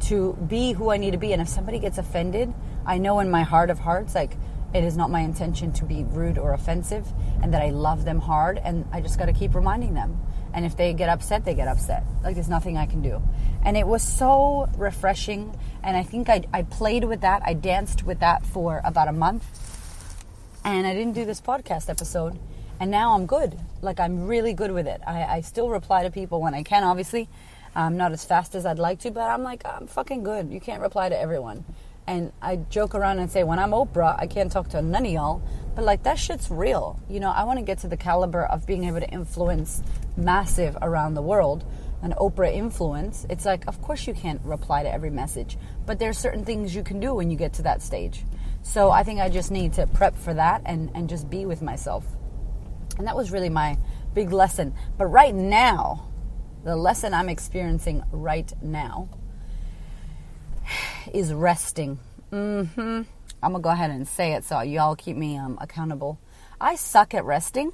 to 0.00 0.34
be 0.34 0.72
who 0.72 0.90
I 0.90 0.96
need 0.96 1.12
to 1.12 1.18
be. 1.18 1.32
And 1.32 1.42
if 1.42 1.48
somebody 1.48 1.78
gets 1.78 1.98
offended, 1.98 2.52
I 2.86 2.98
know 2.98 3.20
in 3.20 3.30
my 3.30 3.42
heart 3.42 3.70
of 3.70 3.78
hearts, 3.78 4.14
like, 4.14 4.36
it 4.74 4.84
is 4.84 4.96
not 4.96 5.10
my 5.10 5.20
intention 5.20 5.72
to 5.72 5.84
be 5.84 6.04
rude 6.04 6.36
or 6.36 6.52
offensive 6.52 7.06
and 7.42 7.54
that 7.54 7.62
I 7.62 7.70
love 7.70 8.04
them 8.04 8.20
hard. 8.20 8.58
And 8.62 8.86
I 8.92 9.00
just 9.00 9.18
got 9.18 9.26
to 9.26 9.32
keep 9.32 9.54
reminding 9.54 9.94
them. 9.94 10.20
And 10.52 10.64
if 10.66 10.76
they 10.76 10.92
get 10.92 11.08
upset, 11.08 11.44
they 11.44 11.54
get 11.54 11.68
upset. 11.68 12.04
Like 12.22 12.34
there's 12.34 12.48
nothing 12.48 12.76
I 12.76 12.86
can 12.86 13.00
do. 13.00 13.22
And 13.64 13.76
it 13.76 13.86
was 13.86 14.02
so 14.02 14.68
refreshing. 14.76 15.58
And 15.82 15.96
I 15.96 16.02
think 16.02 16.28
I, 16.28 16.42
I 16.52 16.62
played 16.62 17.04
with 17.04 17.22
that. 17.22 17.42
I 17.44 17.54
danced 17.54 18.04
with 18.04 18.20
that 18.20 18.44
for 18.44 18.80
about 18.84 19.08
a 19.08 19.12
month. 19.12 19.44
And 20.64 20.86
I 20.86 20.92
didn't 20.92 21.14
do 21.14 21.24
this 21.24 21.40
podcast 21.40 21.88
episode. 21.88 22.38
And 22.80 22.90
now 22.90 23.14
I'm 23.14 23.26
good. 23.26 23.58
Like 23.82 24.00
I'm 24.00 24.26
really 24.26 24.52
good 24.52 24.72
with 24.72 24.86
it. 24.86 25.00
I, 25.06 25.24
I 25.24 25.40
still 25.40 25.68
reply 25.68 26.04
to 26.04 26.10
people 26.10 26.40
when 26.40 26.54
I 26.54 26.62
can, 26.62 26.84
obviously. 26.84 27.28
I'm 27.74 27.96
not 27.96 28.12
as 28.12 28.24
fast 28.24 28.54
as 28.54 28.66
I'd 28.66 28.78
like 28.78 29.00
to, 29.00 29.10
but 29.10 29.22
I'm 29.22 29.42
like, 29.42 29.62
I'm 29.64 29.86
fucking 29.86 30.22
good. 30.22 30.50
You 30.50 30.60
can't 30.60 30.80
reply 30.80 31.08
to 31.08 31.18
everyone. 31.18 31.64
And 32.06 32.32
I 32.40 32.56
joke 32.56 32.94
around 32.94 33.18
and 33.18 33.30
say, 33.30 33.44
when 33.44 33.58
I'm 33.58 33.70
Oprah, 33.70 34.18
I 34.18 34.26
can't 34.26 34.50
talk 34.50 34.70
to 34.70 34.80
none 34.80 35.04
of 35.04 35.12
y'all. 35.12 35.42
But 35.74 35.84
like, 35.84 36.02
that 36.04 36.18
shit's 36.18 36.50
real. 36.50 36.98
You 37.08 37.20
know, 37.20 37.30
I 37.30 37.44
want 37.44 37.58
to 37.58 37.64
get 37.64 37.78
to 37.80 37.88
the 37.88 37.96
caliber 37.96 38.44
of 38.44 38.66
being 38.66 38.84
able 38.84 39.00
to 39.00 39.08
influence 39.10 39.82
massive 40.16 40.76
around 40.82 41.14
the 41.14 41.22
world, 41.22 41.64
an 42.02 42.14
Oprah 42.18 42.52
influence, 42.52 43.26
it's 43.28 43.44
like, 43.44 43.66
of 43.66 43.80
course 43.82 44.06
you 44.06 44.14
can't 44.14 44.40
reply 44.44 44.82
to 44.82 44.92
every 44.92 45.10
message, 45.10 45.58
but 45.86 45.98
there's 45.98 46.18
certain 46.18 46.44
things 46.44 46.74
you 46.74 46.82
can 46.82 47.00
do 47.00 47.14
when 47.14 47.30
you 47.30 47.36
get 47.36 47.52
to 47.54 47.62
that 47.62 47.82
stage. 47.82 48.24
So 48.62 48.90
I 48.90 49.02
think 49.02 49.20
I 49.20 49.28
just 49.28 49.50
need 49.50 49.72
to 49.74 49.86
prep 49.86 50.16
for 50.16 50.34
that 50.34 50.62
and, 50.64 50.90
and 50.94 51.08
just 51.08 51.30
be 51.30 51.46
with 51.46 51.62
myself. 51.62 52.04
And 52.98 53.06
that 53.06 53.16
was 53.16 53.30
really 53.30 53.48
my 53.48 53.78
big 54.14 54.32
lesson. 54.32 54.74
But 54.98 55.06
right 55.06 55.34
now, 55.34 56.08
the 56.64 56.76
lesson 56.76 57.14
I'm 57.14 57.28
experiencing 57.28 58.02
right 58.10 58.52
now 58.60 59.08
is 61.14 61.32
resting. 61.32 61.98
Mm-hmm. 62.32 63.02
I'm 63.40 63.52
gonna 63.52 63.60
go 63.60 63.70
ahead 63.70 63.90
and 63.90 64.06
say 64.06 64.32
it 64.32 64.44
so 64.44 64.60
y'all 64.60 64.96
keep 64.96 65.16
me 65.16 65.38
um, 65.38 65.56
accountable. 65.60 66.18
I 66.60 66.74
suck 66.74 67.14
at 67.14 67.24
resting. 67.24 67.72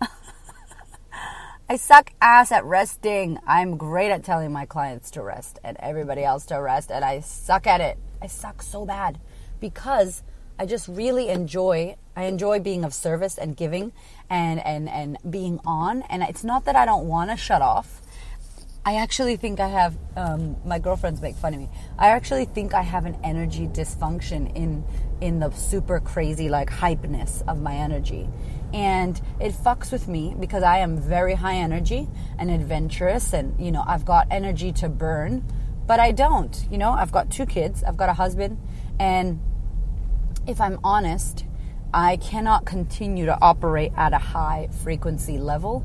I 1.68 1.76
suck 1.76 2.12
ass 2.20 2.50
at 2.50 2.64
resting. 2.64 3.38
I'm 3.46 3.76
great 3.76 4.10
at 4.10 4.24
telling 4.24 4.52
my 4.52 4.64
clients 4.64 5.10
to 5.12 5.22
rest 5.22 5.58
and 5.62 5.76
everybody 5.80 6.24
else 6.24 6.46
to 6.46 6.56
rest, 6.56 6.90
and 6.90 7.04
I 7.04 7.20
suck 7.20 7.66
at 7.66 7.80
it. 7.80 7.98
I 8.20 8.26
suck 8.26 8.62
so 8.62 8.86
bad 8.86 9.20
because 9.60 10.22
I 10.58 10.66
just 10.66 10.88
really 10.88 11.28
enjoy 11.28 11.96
I 12.14 12.24
enjoy 12.24 12.60
being 12.60 12.84
of 12.84 12.92
service 12.92 13.38
and 13.38 13.56
giving 13.56 13.92
and 14.28 14.64
and 14.64 14.88
and 14.88 15.18
being 15.28 15.60
on 15.64 16.02
and 16.02 16.22
it's 16.22 16.44
not 16.44 16.66
that 16.66 16.76
I 16.76 16.84
don't 16.84 17.06
want 17.06 17.30
to 17.30 17.36
shut 17.36 17.62
off. 17.62 18.02
I 18.84 18.96
actually 18.96 19.36
think 19.36 19.60
I 19.60 19.68
have 19.68 19.96
um, 20.16 20.56
my 20.64 20.80
girlfriends 20.80 21.20
make 21.20 21.36
fun 21.36 21.54
of 21.54 21.60
me. 21.60 21.68
I 21.96 22.08
actually 22.08 22.46
think 22.46 22.74
I 22.74 22.82
have 22.82 23.06
an 23.06 23.16
energy 23.22 23.68
dysfunction 23.68 24.54
in 24.56 24.84
in 25.20 25.38
the 25.38 25.50
super 25.52 26.00
crazy 26.00 26.48
like 26.48 26.68
hypeness 26.68 27.46
of 27.46 27.62
my 27.62 27.74
energy. 27.76 28.28
And 28.74 29.20
it 29.40 29.52
fucks 29.52 29.92
with 29.92 30.08
me 30.08 30.34
because 30.38 30.64
I 30.64 30.78
am 30.78 30.98
very 30.98 31.34
high 31.34 31.56
energy 31.56 32.08
and 32.38 32.50
adventurous 32.50 33.32
and 33.32 33.54
you 33.64 33.70
know, 33.70 33.84
I've 33.86 34.04
got 34.04 34.26
energy 34.30 34.72
to 34.72 34.88
burn, 34.88 35.44
but 35.86 36.00
I 36.00 36.10
don't. 36.10 36.66
You 36.70 36.78
know, 36.78 36.90
I've 36.90 37.12
got 37.12 37.30
two 37.30 37.46
kids, 37.46 37.84
I've 37.84 37.96
got 37.96 38.08
a 38.08 38.14
husband 38.14 38.58
and 38.98 39.40
if 40.46 40.60
I'm 40.60 40.80
honest, 40.82 41.44
I 41.94 42.16
cannot 42.16 42.64
continue 42.64 43.26
to 43.26 43.38
operate 43.40 43.92
at 43.96 44.12
a 44.12 44.18
high 44.18 44.68
frequency 44.82 45.38
level 45.38 45.84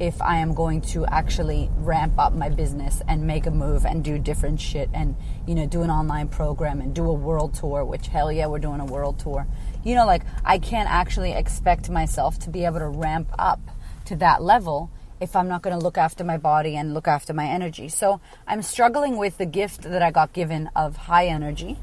if 0.00 0.20
I 0.20 0.38
am 0.38 0.54
going 0.54 0.80
to 0.80 1.06
actually 1.06 1.70
ramp 1.76 2.14
up 2.18 2.32
my 2.32 2.48
business 2.48 3.00
and 3.06 3.26
make 3.26 3.46
a 3.46 3.50
move 3.50 3.84
and 3.84 4.02
do 4.02 4.18
different 4.18 4.60
shit 4.60 4.90
and, 4.92 5.14
you 5.46 5.54
know, 5.54 5.66
do 5.66 5.82
an 5.82 5.90
online 5.90 6.28
program 6.28 6.80
and 6.80 6.94
do 6.94 7.04
a 7.04 7.12
world 7.12 7.54
tour, 7.54 7.84
which 7.84 8.08
hell 8.08 8.32
yeah, 8.32 8.46
we're 8.46 8.58
doing 8.58 8.80
a 8.80 8.84
world 8.84 9.18
tour. 9.20 9.46
You 9.84 9.94
know, 9.94 10.06
like 10.06 10.22
I 10.44 10.58
can't 10.58 10.90
actually 10.90 11.32
expect 11.32 11.90
myself 11.90 12.38
to 12.40 12.50
be 12.50 12.64
able 12.64 12.80
to 12.80 12.88
ramp 12.88 13.28
up 13.38 13.60
to 14.06 14.16
that 14.16 14.42
level 14.42 14.90
if 15.20 15.36
I'm 15.36 15.46
not 15.46 15.62
going 15.62 15.78
to 15.78 15.82
look 15.82 15.96
after 15.96 16.24
my 16.24 16.38
body 16.38 16.74
and 16.74 16.92
look 16.92 17.06
after 17.06 17.32
my 17.32 17.46
energy. 17.46 17.88
So 17.88 18.20
I'm 18.48 18.62
struggling 18.62 19.16
with 19.16 19.38
the 19.38 19.46
gift 19.46 19.82
that 19.82 20.02
I 20.02 20.10
got 20.10 20.32
given 20.32 20.70
of 20.74 20.96
high 20.96 21.26
energy 21.26 21.78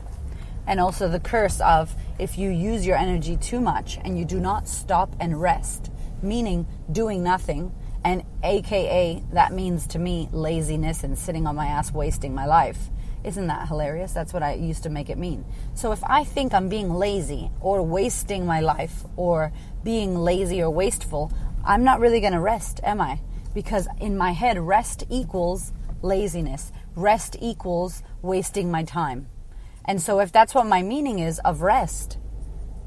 and 0.67 0.79
also 0.79 1.07
the 1.07 1.19
curse 1.19 1.59
of 1.61 1.95
if 2.19 2.37
you 2.37 2.49
use 2.49 2.85
your 2.85 2.97
energy 2.97 3.37
too 3.37 3.59
much 3.59 3.97
and 4.03 4.17
you 4.17 4.25
do 4.25 4.39
not 4.39 4.67
stop 4.67 5.15
and 5.19 5.41
rest, 5.41 5.91
meaning 6.21 6.67
doing 6.91 7.23
nothing, 7.23 7.71
and 8.03 8.23
AKA 8.43 9.23
that 9.33 9.53
means 9.53 9.87
to 9.87 9.99
me 9.99 10.29
laziness 10.31 11.03
and 11.03 11.17
sitting 11.17 11.45
on 11.45 11.55
my 11.55 11.67
ass 11.67 11.91
wasting 11.91 12.33
my 12.33 12.45
life. 12.45 12.89
Isn't 13.23 13.47
that 13.47 13.67
hilarious? 13.67 14.13
That's 14.13 14.33
what 14.33 14.41
I 14.41 14.55
used 14.55 14.83
to 14.83 14.89
make 14.89 15.09
it 15.09 15.17
mean. 15.17 15.45
So 15.75 15.91
if 15.91 16.03
I 16.03 16.23
think 16.23 16.53
I'm 16.53 16.69
being 16.69 16.89
lazy 16.89 17.51
or 17.59 17.83
wasting 17.83 18.45
my 18.45 18.61
life 18.61 19.03
or 19.15 19.51
being 19.83 20.15
lazy 20.15 20.61
or 20.61 20.71
wasteful, 20.71 21.31
I'm 21.63 21.83
not 21.83 21.99
really 21.99 22.19
going 22.19 22.33
to 22.33 22.39
rest, 22.39 22.79
am 22.83 22.99
I? 22.99 23.19
Because 23.53 23.87
in 23.99 24.17
my 24.17 24.31
head, 24.31 24.57
rest 24.57 25.03
equals 25.09 25.71
laziness. 26.01 26.71
Rest 26.95 27.37
equals 27.39 28.01
wasting 28.23 28.71
my 28.71 28.83
time. 28.83 29.27
And 29.85 30.01
so, 30.01 30.19
if 30.19 30.31
that's 30.31 30.53
what 30.53 30.65
my 30.65 30.81
meaning 30.81 31.19
is 31.19 31.39
of 31.39 31.61
rest, 31.61 32.17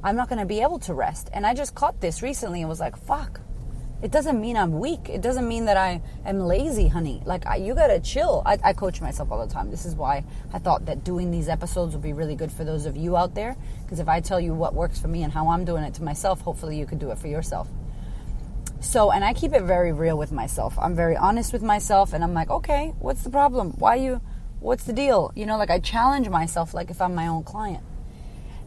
I'm 0.03 0.17
not 0.17 0.29
going 0.29 0.39
to 0.39 0.47
be 0.47 0.61
able 0.61 0.79
to 0.81 0.95
rest. 0.95 1.31
And 1.33 1.47
I 1.47 1.55
just 1.55 1.75
caught 1.75 2.01
this 2.01 2.23
recently 2.23 2.61
and 2.61 2.69
was 2.69 2.81
like, 2.81 2.97
fuck. 2.97 3.41
It 4.03 4.11
doesn't 4.11 4.39
mean 4.39 4.55
I'm 4.57 4.79
weak. 4.79 5.09
It 5.09 5.23
doesn't 5.23 5.49
mean 5.49 5.65
that 5.65 5.79
I 5.79 6.03
am 6.27 6.41
lazy, 6.41 6.89
honey. 6.89 7.23
Like, 7.25 7.47
I, 7.47 7.57
you 7.57 7.75
gotta 7.75 8.01
chill. 8.01 8.43
I, 8.45 8.59
I 8.63 8.73
coach 8.75 9.01
myself 9.01 9.33
all 9.33 9.47
the 9.47 9.51
time. 9.51 9.71
This 9.71 9.87
is 9.87 9.95
why 9.95 10.25
I 10.53 10.59
thought 10.59 10.85
that 10.87 11.05
doing 11.05 11.31
these 11.31 11.49
episodes 11.49 11.95
would 11.95 12.03
be 12.03 12.13
really 12.13 12.35
good 12.35 12.53
for 12.53 12.65
those 12.65 12.85
of 12.85 12.99
you 12.99 13.17
out 13.17 13.35
there. 13.35 13.57
Because 13.83 14.01
if 14.01 14.09
I 14.09 14.21
tell 14.21 14.39
you 14.39 14.53
what 14.53 14.75
works 14.75 15.01
for 15.01 15.09
me 15.09 15.23
and 15.23 15.33
how 15.33 15.49
I'm 15.49 15.65
doing 15.65 15.85
it 15.85 15.95
to 15.95 16.03
myself, 16.03 16.43
hopefully 16.43 16.79
you 16.79 16.85
could 16.85 16.99
do 16.99 17.13
it 17.13 17.19
for 17.19 17.29
yourself. 17.29 17.67
So, 18.81 19.11
and 19.11 19.25
I 19.25 19.33
keep 19.33 19.55
it 19.55 19.63
very 19.63 19.93
real 19.93 20.19
with 20.19 20.33
myself. 20.33 20.79
I'm 20.79 20.95
very 20.95 21.17
honest 21.17 21.55
with 21.55 21.63
myself, 21.63 22.13
and 22.13 22.23
I'm 22.23 22.35
like, 22.35 22.51
okay, 22.51 22.93
what's 22.99 23.25
the 23.25 23.31
problem? 23.31 23.71
Why 23.79 23.95
you 23.95 24.21
What's 24.65 24.85
the 24.85 24.95
deal? 24.95 25.31
You 25.37 25.45
know, 25.45 25.59
like 25.59 25.69
I 25.69 25.79
challenge 25.79 26.27
myself 26.31 26.73
like 26.73 26.89
if 26.91 27.03
I'm 27.03 27.15
my 27.15 27.27
own 27.27 27.45
client. 27.45 27.85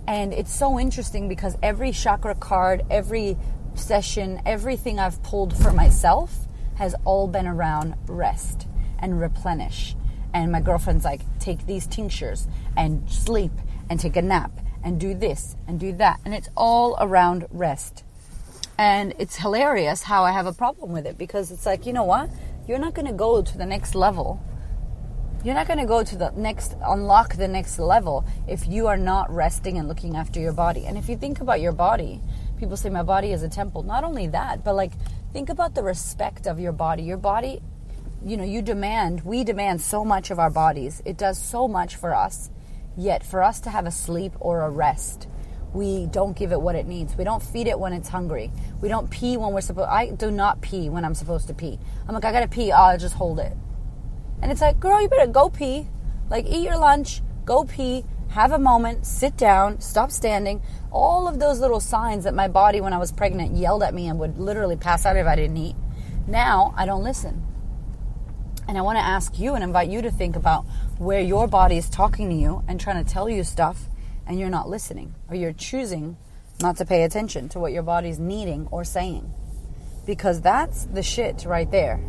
And 0.07 0.31
it's 0.31 0.53
so 0.53 0.79
interesting 0.79 1.27
because 1.27 1.57
every 1.63 1.91
chakra 1.91 2.35
card, 2.35 2.83
every 2.91 3.35
session, 3.73 4.39
everything 4.45 4.99
I've 4.99 5.23
pulled 5.23 5.57
for 5.57 5.73
myself 5.73 6.47
has 6.75 6.93
all 7.03 7.27
been 7.27 7.47
around 7.47 7.95
rest 8.05 8.67
and 8.99 9.19
replenish. 9.19 9.95
And 10.35 10.51
my 10.51 10.61
girlfriend's 10.61 11.03
like, 11.03 11.21
take 11.39 11.65
these 11.65 11.87
tinctures 11.87 12.47
and 12.75 13.09
sleep 13.09 13.53
and 13.89 13.99
take 13.99 14.15
a 14.15 14.21
nap 14.21 14.51
and 14.83 14.99
do 14.99 15.15
this 15.15 15.55
and 15.67 15.79
do 15.79 15.93
that. 15.93 16.19
And 16.25 16.35
it's 16.35 16.49
all 16.55 16.95
around 16.99 17.47
rest. 17.49 18.03
And 18.77 19.15
it's 19.17 19.37
hilarious 19.37 20.03
how 20.03 20.25
I 20.25 20.31
have 20.31 20.45
a 20.45 20.53
problem 20.53 20.91
with 20.91 21.07
it 21.07 21.17
because 21.17 21.49
it's 21.49 21.65
like, 21.65 21.87
you 21.87 21.93
know 21.93 22.03
what? 22.03 22.29
You're 22.67 22.77
not 22.77 22.93
going 22.93 23.07
to 23.07 23.13
go 23.13 23.41
to 23.41 23.57
the 23.57 23.65
next 23.65 23.95
level 23.95 24.43
you're 25.43 25.55
not 25.55 25.67
going 25.67 25.79
to 25.79 25.85
go 25.85 26.03
to 26.03 26.15
the 26.15 26.31
next, 26.31 26.75
unlock 26.83 27.35
the 27.35 27.47
next 27.47 27.79
level 27.79 28.25
if 28.47 28.67
you 28.67 28.87
are 28.87 28.97
not 28.97 29.29
resting 29.33 29.77
and 29.77 29.87
looking 29.87 30.15
after 30.15 30.39
your 30.39 30.53
body. 30.53 30.85
And 30.85 30.97
if 30.97 31.07
you 31.07 31.15
think 31.15 31.41
about 31.41 31.61
your 31.61 31.71
body, 31.71 32.21
people 32.57 32.75
say 32.75 32.89
my 32.89 33.03
body 33.03 33.31
is 33.31 33.43
a 33.43 33.49
temple. 33.49 33.83
Not 33.83 34.03
only 34.03 34.27
that, 34.27 34.63
but 34.63 34.75
like 34.75 34.93
think 35.33 35.49
about 35.49 35.75
the 35.75 35.83
respect 35.83 36.47
of 36.47 36.59
your 36.59 36.71
body. 36.71 37.03
Your 37.03 37.17
body, 37.17 37.61
you 38.25 38.35
know, 38.35 38.43
you 38.43 38.61
demand, 38.61 39.21
we 39.21 39.43
demand 39.43 39.81
so 39.81 40.03
much 40.03 40.31
of 40.31 40.39
our 40.39 40.49
bodies. 40.49 41.01
It 41.05 41.17
does 41.17 41.37
so 41.37 41.67
much 41.67 41.95
for 41.95 42.13
us. 42.13 42.49
Yet 42.97 43.23
for 43.23 43.43
us 43.43 43.59
to 43.61 43.69
have 43.69 43.85
a 43.85 43.91
sleep 43.91 44.33
or 44.39 44.63
a 44.63 44.71
rest, 44.71 45.27
we 45.71 46.07
don't 46.07 46.35
give 46.35 46.51
it 46.51 46.59
what 46.59 46.75
it 46.75 46.87
needs. 46.87 47.15
We 47.15 47.23
don't 47.23 47.43
feed 47.43 47.67
it 47.67 47.79
when 47.79 47.93
it's 47.93 48.09
hungry. 48.09 48.51
We 48.81 48.89
don't 48.89 49.09
pee 49.11 49.37
when 49.37 49.53
we're 49.53 49.61
supposed 49.61 49.89
I 49.89 50.09
do 50.09 50.31
not 50.31 50.61
pee 50.61 50.89
when 50.89 51.05
I'm 51.05 51.13
supposed 51.13 51.47
to 51.47 51.53
pee. 51.53 51.77
I'm 52.07 52.15
like 52.15 52.25
I 52.25 52.31
got 52.31 52.39
to 52.39 52.47
pee, 52.47 52.71
oh, 52.71 52.75
I'll 52.75 52.97
just 52.97 53.13
hold 53.13 53.39
it. 53.39 53.55
And 54.41 54.51
it's 54.51 54.61
like, 54.61 54.79
girl, 54.79 55.01
you 55.01 55.09
better 55.09 55.31
go 55.31 55.49
pee. 55.49 55.87
Like, 56.29 56.45
eat 56.45 56.63
your 56.63 56.77
lunch, 56.77 57.21
go 57.45 57.63
pee, 57.63 58.03
have 58.29 58.51
a 58.51 58.59
moment, 58.59 59.05
sit 59.05 59.37
down, 59.37 59.79
stop 59.81 60.11
standing. 60.11 60.61
All 60.91 61.27
of 61.27 61.39
those 61.39 61.59
little 61.59 61.79
signs 61.79 62.25
that 62.25 62.33
my 62.33 62.47
body, 62.47 62.81
when 62.81 62.93
I 62.93 62.97
was 62.97 63.11
pregnant, 63.11 63.55
yelled 63.55 63.83
at 63.83 63.93
me 63.93 64.07
and 64.07 64.19
would 64.19 64.37
literally 64.37 64.75
pass 64.75 65.05
out 65.05 65.15
if 65.15 65.25
I 65.25 65.35
didn't 65.35 65.57
eat. 65.57 65.75
Now, 66.27 66.73
I 66.75 66.85
don't 66.85 67.03
listen. 67.03 67.43
And 68.67 68.77
I 68.77 68.81
want 68.81 68.97
to 68.97 69.03
ask 69.03 69.39
you 69.39 69.55
and 69.55 69.63
invite 69.63 69.89
you 69.89 70.01
to 70.01 70.11
think 70.11 70.35
about 70.35 70.65
where 70.97 71.21
your 71.21 71.47
body 71.47 71.77
is 71.77 71.89
talking 71.89 72.29
to 72.29 72.35
you 72.35 72.63
and 72.67 72.79
trying 72.79 73.03
to 73.03 73.09
tell 73.09 73.29
you 73.29 73.43
stuff 73.43 73.85
and 74.25 74.37
you're 74.37 74.49
not 74.49 74.67
listening 74.67 75.15
or 75.29 75.35
you're 75.35 75.53
choosing 75.53 76.17
not 76.61 76.75
to 76.77 76.85
pay 76.85 77.03
attention 77.03 77.47
to 77.49 77.59
what 77.59 77.71
your 77.71 77.83
body's 77.83 78.19
needing 78.19 78.67
or 78.71 78.83
saying. 78.83 79.33
Because 80.05 80.41
that's 80.41 80.85
the 80.85 81.03
shit 81.03 81.45
right 81.45 81.69
there 81.71 82.01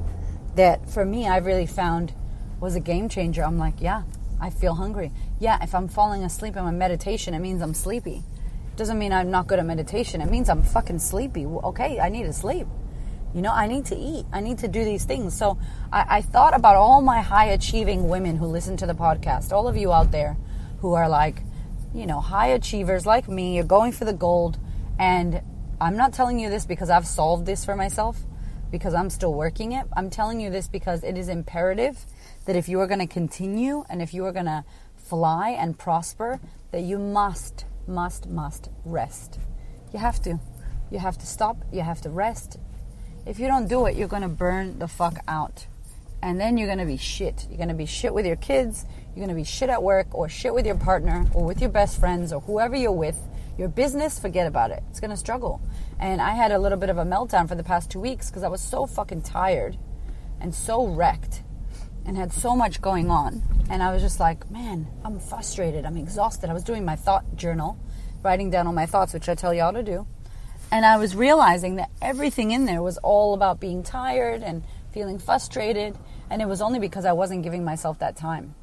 that 0.57 0.89
for 0.89 1.05
me, 1.05 1.29
I've 1.29 1.47
really 1.47 1.67
found 1.67 2.13
was 2.61 2.75
a 2.75 2.81
game 2.81 3.09
changer. 3.09 3.45
I'm 3.45 3.59
like, 3.59 3.81
yeah, 3.81 4.03
I 4.41 4.51
feel 4.51 4.75
hungry. 4.75 5.13
Yeah, 5.39 5.63
if 5.63 5.75
I'm 5.75 5.89
falling 5.89 6.25
asleep 6.25 6.57
in 6.57 6.65
my 6.65 6.71
meditation, 6.71 7.35
it 7.35 7.41
means 7.41 7.63
I'm 7.63 7.75
sleepy. 7.75 8.23
Doesn't 8.77 8.99
mean 8.99 9.13
I'm 9.13 9.31
not 9.31 9.47
good 9.47 9.59
at 9.59 9.67
meditation. 9.67 10.21
It 10.21 10.31
means 10.31 10.49
I'm 10.49 10.63
fucking 10.63 11.01
sleepy. 11.01 11.47
Okay, 11.47 11.99
I 11.99 12.09
need 12.09 12.25
to 12.25 12.33
sleep. 12.33 12.67
You 13.35 13.43
know, 13.43 13.53
I 13.53 13.67
need 13.67 13.87
to 13.87 13.97
eat. 13.97 14.25
I 14.33 14.41
need 14.41 14.59
to 14.59 14.69
do 14.69 14.85
these 14.85 15.05
things. 15.05 15.37
So 15.37 15.59
I, 15.93 16.19
I 16.19 16.23
thought 16.23 16.55
about 16.55 16.77
all 16.77 17.03
my 17.03 17.21
high 17.21 17.47
achieving 17.47 18.09
women 18.09 18.37
who 18.37 18.47
listen 18.47 18.77
to 18.79 18.87
the 18.87 18.95
podcast, 18.95 19.53
all 19.53 19.69
of 19.69 19.77
you 19.77 19.93
out 19.93 20.13
there 20.13 20.37
who 20.81 20.95
are 20.95 21.09
like, 21.09 21.43
you 21.95 22.07
know, 22.07 22.21
high 22.21 22.49
achievers 22.49 23.05
like 23.05 23.29
me, 23.29 23.57
you're 23.57 23.65
going 23.65 23.93
for 23.93 24.05
the 24.05 24.13
gold. 24.13 24.59
And 24.99 25.43
I'm 25.81 25.97
not 25.97 26.13
telling 26.13 26.39
you 26.39 26.49
this 26.49 26.65
because 26.65 26.91
I've 26.91 27.07
solved 27.07 27.47
this 27.47 27.65
for 27.65 27.77
myself 27.77 28.21
because 28.71 28.95
I'm 28.95 29.11
still 29.11 29.33
working 29.35 29.73
it. 29.73 29.87
I'm 29.97 30.11
telling 30.11 30.41
you 30.41 30.51
this 30.51 30.69
because 30.69 31.03
it 31.03 31.17
is 31.17 31.29
imperative 31.29 32.07
that 32.49 32.57
if 32.57 32.67
you 32.67 32.81
are 32.81 32.87
going 32.87 32.99
to 32.99 33.07
continue 33.07 33.85
and 33.91 34.01
if 34.01 34.15
you 34.15 34.25
are 34.25 34.33
going 34.33 34.47
to 34.47 34.65
fly 34.97 35.51
and 35.51 35.79
prosper, 35.79 36.41
that 36.71 36.81
you 36.81 36.99
must, 36.99 37.67
must, 37.87 38.27
must 38.27 38.71
rest. 38.87 39.39
You 39.93 39.99
have 39.99 40.23
to. 40.23 40.41
You 40.91 40.99
have 40.99 41.19
to 41.19 41.27
stop. 41.27 41.59
You 41.71 41.83
have 41.83 42.01
to 42.01 42.09
rest. 42.09 42.59
If 43.27 43.39
you 43.39 43.49
don't 43.49 43.69
do 43.69 43.85
it, 43.85 43.97
you're 43.97 44.09
going 44.09 44.23
to 44.23 44.31
burn 44.31 44.79
the 44.79 44.89
fuck 44.89 45.19
out. 45.29 45.67
And 46.23 46.41
then 46.41 46.57
you're 46.57 46.69
going 46.69 46.79
to 46.79 46.87
be 46.87 46.97
shit. 46.97 47.47
You're 47.51 47.59
going 47.59 47.69
to 47.69 47.75
be 47.75 47.85
shit 47.85 48.15
with 48.15 48.25
your 48.25 48.37
kids. 48.37 48.87
You're 49.09 49.27
going 49.27 49.29
to 49.29 49.35
be 49.35 49.45
shit 49.45 49.69
at 49.69 49.83
work 49.83 50.07
or 50.15 50.31
shit 50.31 50.55
with 50.55 50.65
your 50.65 50.79
partner 50.79 51.27
or 51.35 51.45
with 51.45 51.61
your 51.61 51.69
best 51.69 52.01
friends 52.01 52.33
or 52.33 52.41
whoever 52.41 52.75
you're 52.75 52.93
with. 52.93 53.21
Your 53.59 53.69
business, 53.69 54.19
forget 54.19 54.47
about 54.47 54.71
it. 54.71 54.83
It's 54.89 55.01
going 55.01 55.11
to 55.11 55.19
struggle. 55.19 55.61
And 56.01 56.23
I 56.23 56.31
had 56.31 56.51
a 56.51 56.59
little 56.59 56.79
bit 56.79 56.89
of 56.89 56.97
a 56.97 57.05
meltdown 57.05 57.47
for 57.47 57.57
the 57.57 57.63
past 57.63 57.91
two 57.91 58.01
weeks 58.01 58.31
because 58.31 58.43
I 58.43 58.49
was 58.49 58.63
so 58.63 58.87
fucking 58.87 59.21
tired 59.21 59.77
and 60.41 60.55
so 60.55 60.87
wrecked 60.87 61.43
and 62.09 62.17
had 62.17 62.33
so 62.33 62.57
much 62.57 62.81
going 62.81 63.11
on. 63.11 63.43
And 63.69 63.83
I 63.83 63.93
was 63.93 64.01
just 64.01 64.19
like, 64.19 64.51
man, 64.51 64.87
I'm 65.05 65.21
frustrated. 65.21 65.85
I'm 65.85 65.99
exhausted. 65.99 66.49
I 66.49 66.55
was 66.55 66.65
doing 66.65 66.83
my 66.83 66.97
thought 66.97 67.37
journal, 67.37 67.79
writing 68.23 68.51
down 68.51 68.67
all 68.67 68.73
my 68.73 68.87
thoughts, 68.87 69.13
which 69.13 69.29
I 69.29 69.35
tell 69.35 69.53
y'all 69.53 69.75
to 69.75 69.83
do. 69.83 70.07
And 70.73 70.87
I 70.87 70.97
was 70.97 71.15
realizing 71.15 71.77
that 71.77 71.91
everything 72.01 72.51
in 72.51 72.65
there 72.65 72.83
was 72.83 72.97
all 72.99 73.35
about 73.35 73.61
being 73.61 73.83
tired 73.83 74.43
and 74.43 74.65
feeling 74.91 75.19
frustrated. 75.19 75.99
And 76.31 76.41
it 76.41 76.49
was 76.49 76.63
only 76.63 76.79
because 76.79 77.05
I 77.05 77.13
wasn't 77.13 77.43
giving 77.43 77.63
myself 77.63 77.99
that 77.99 78.17
time. 78.17 78.55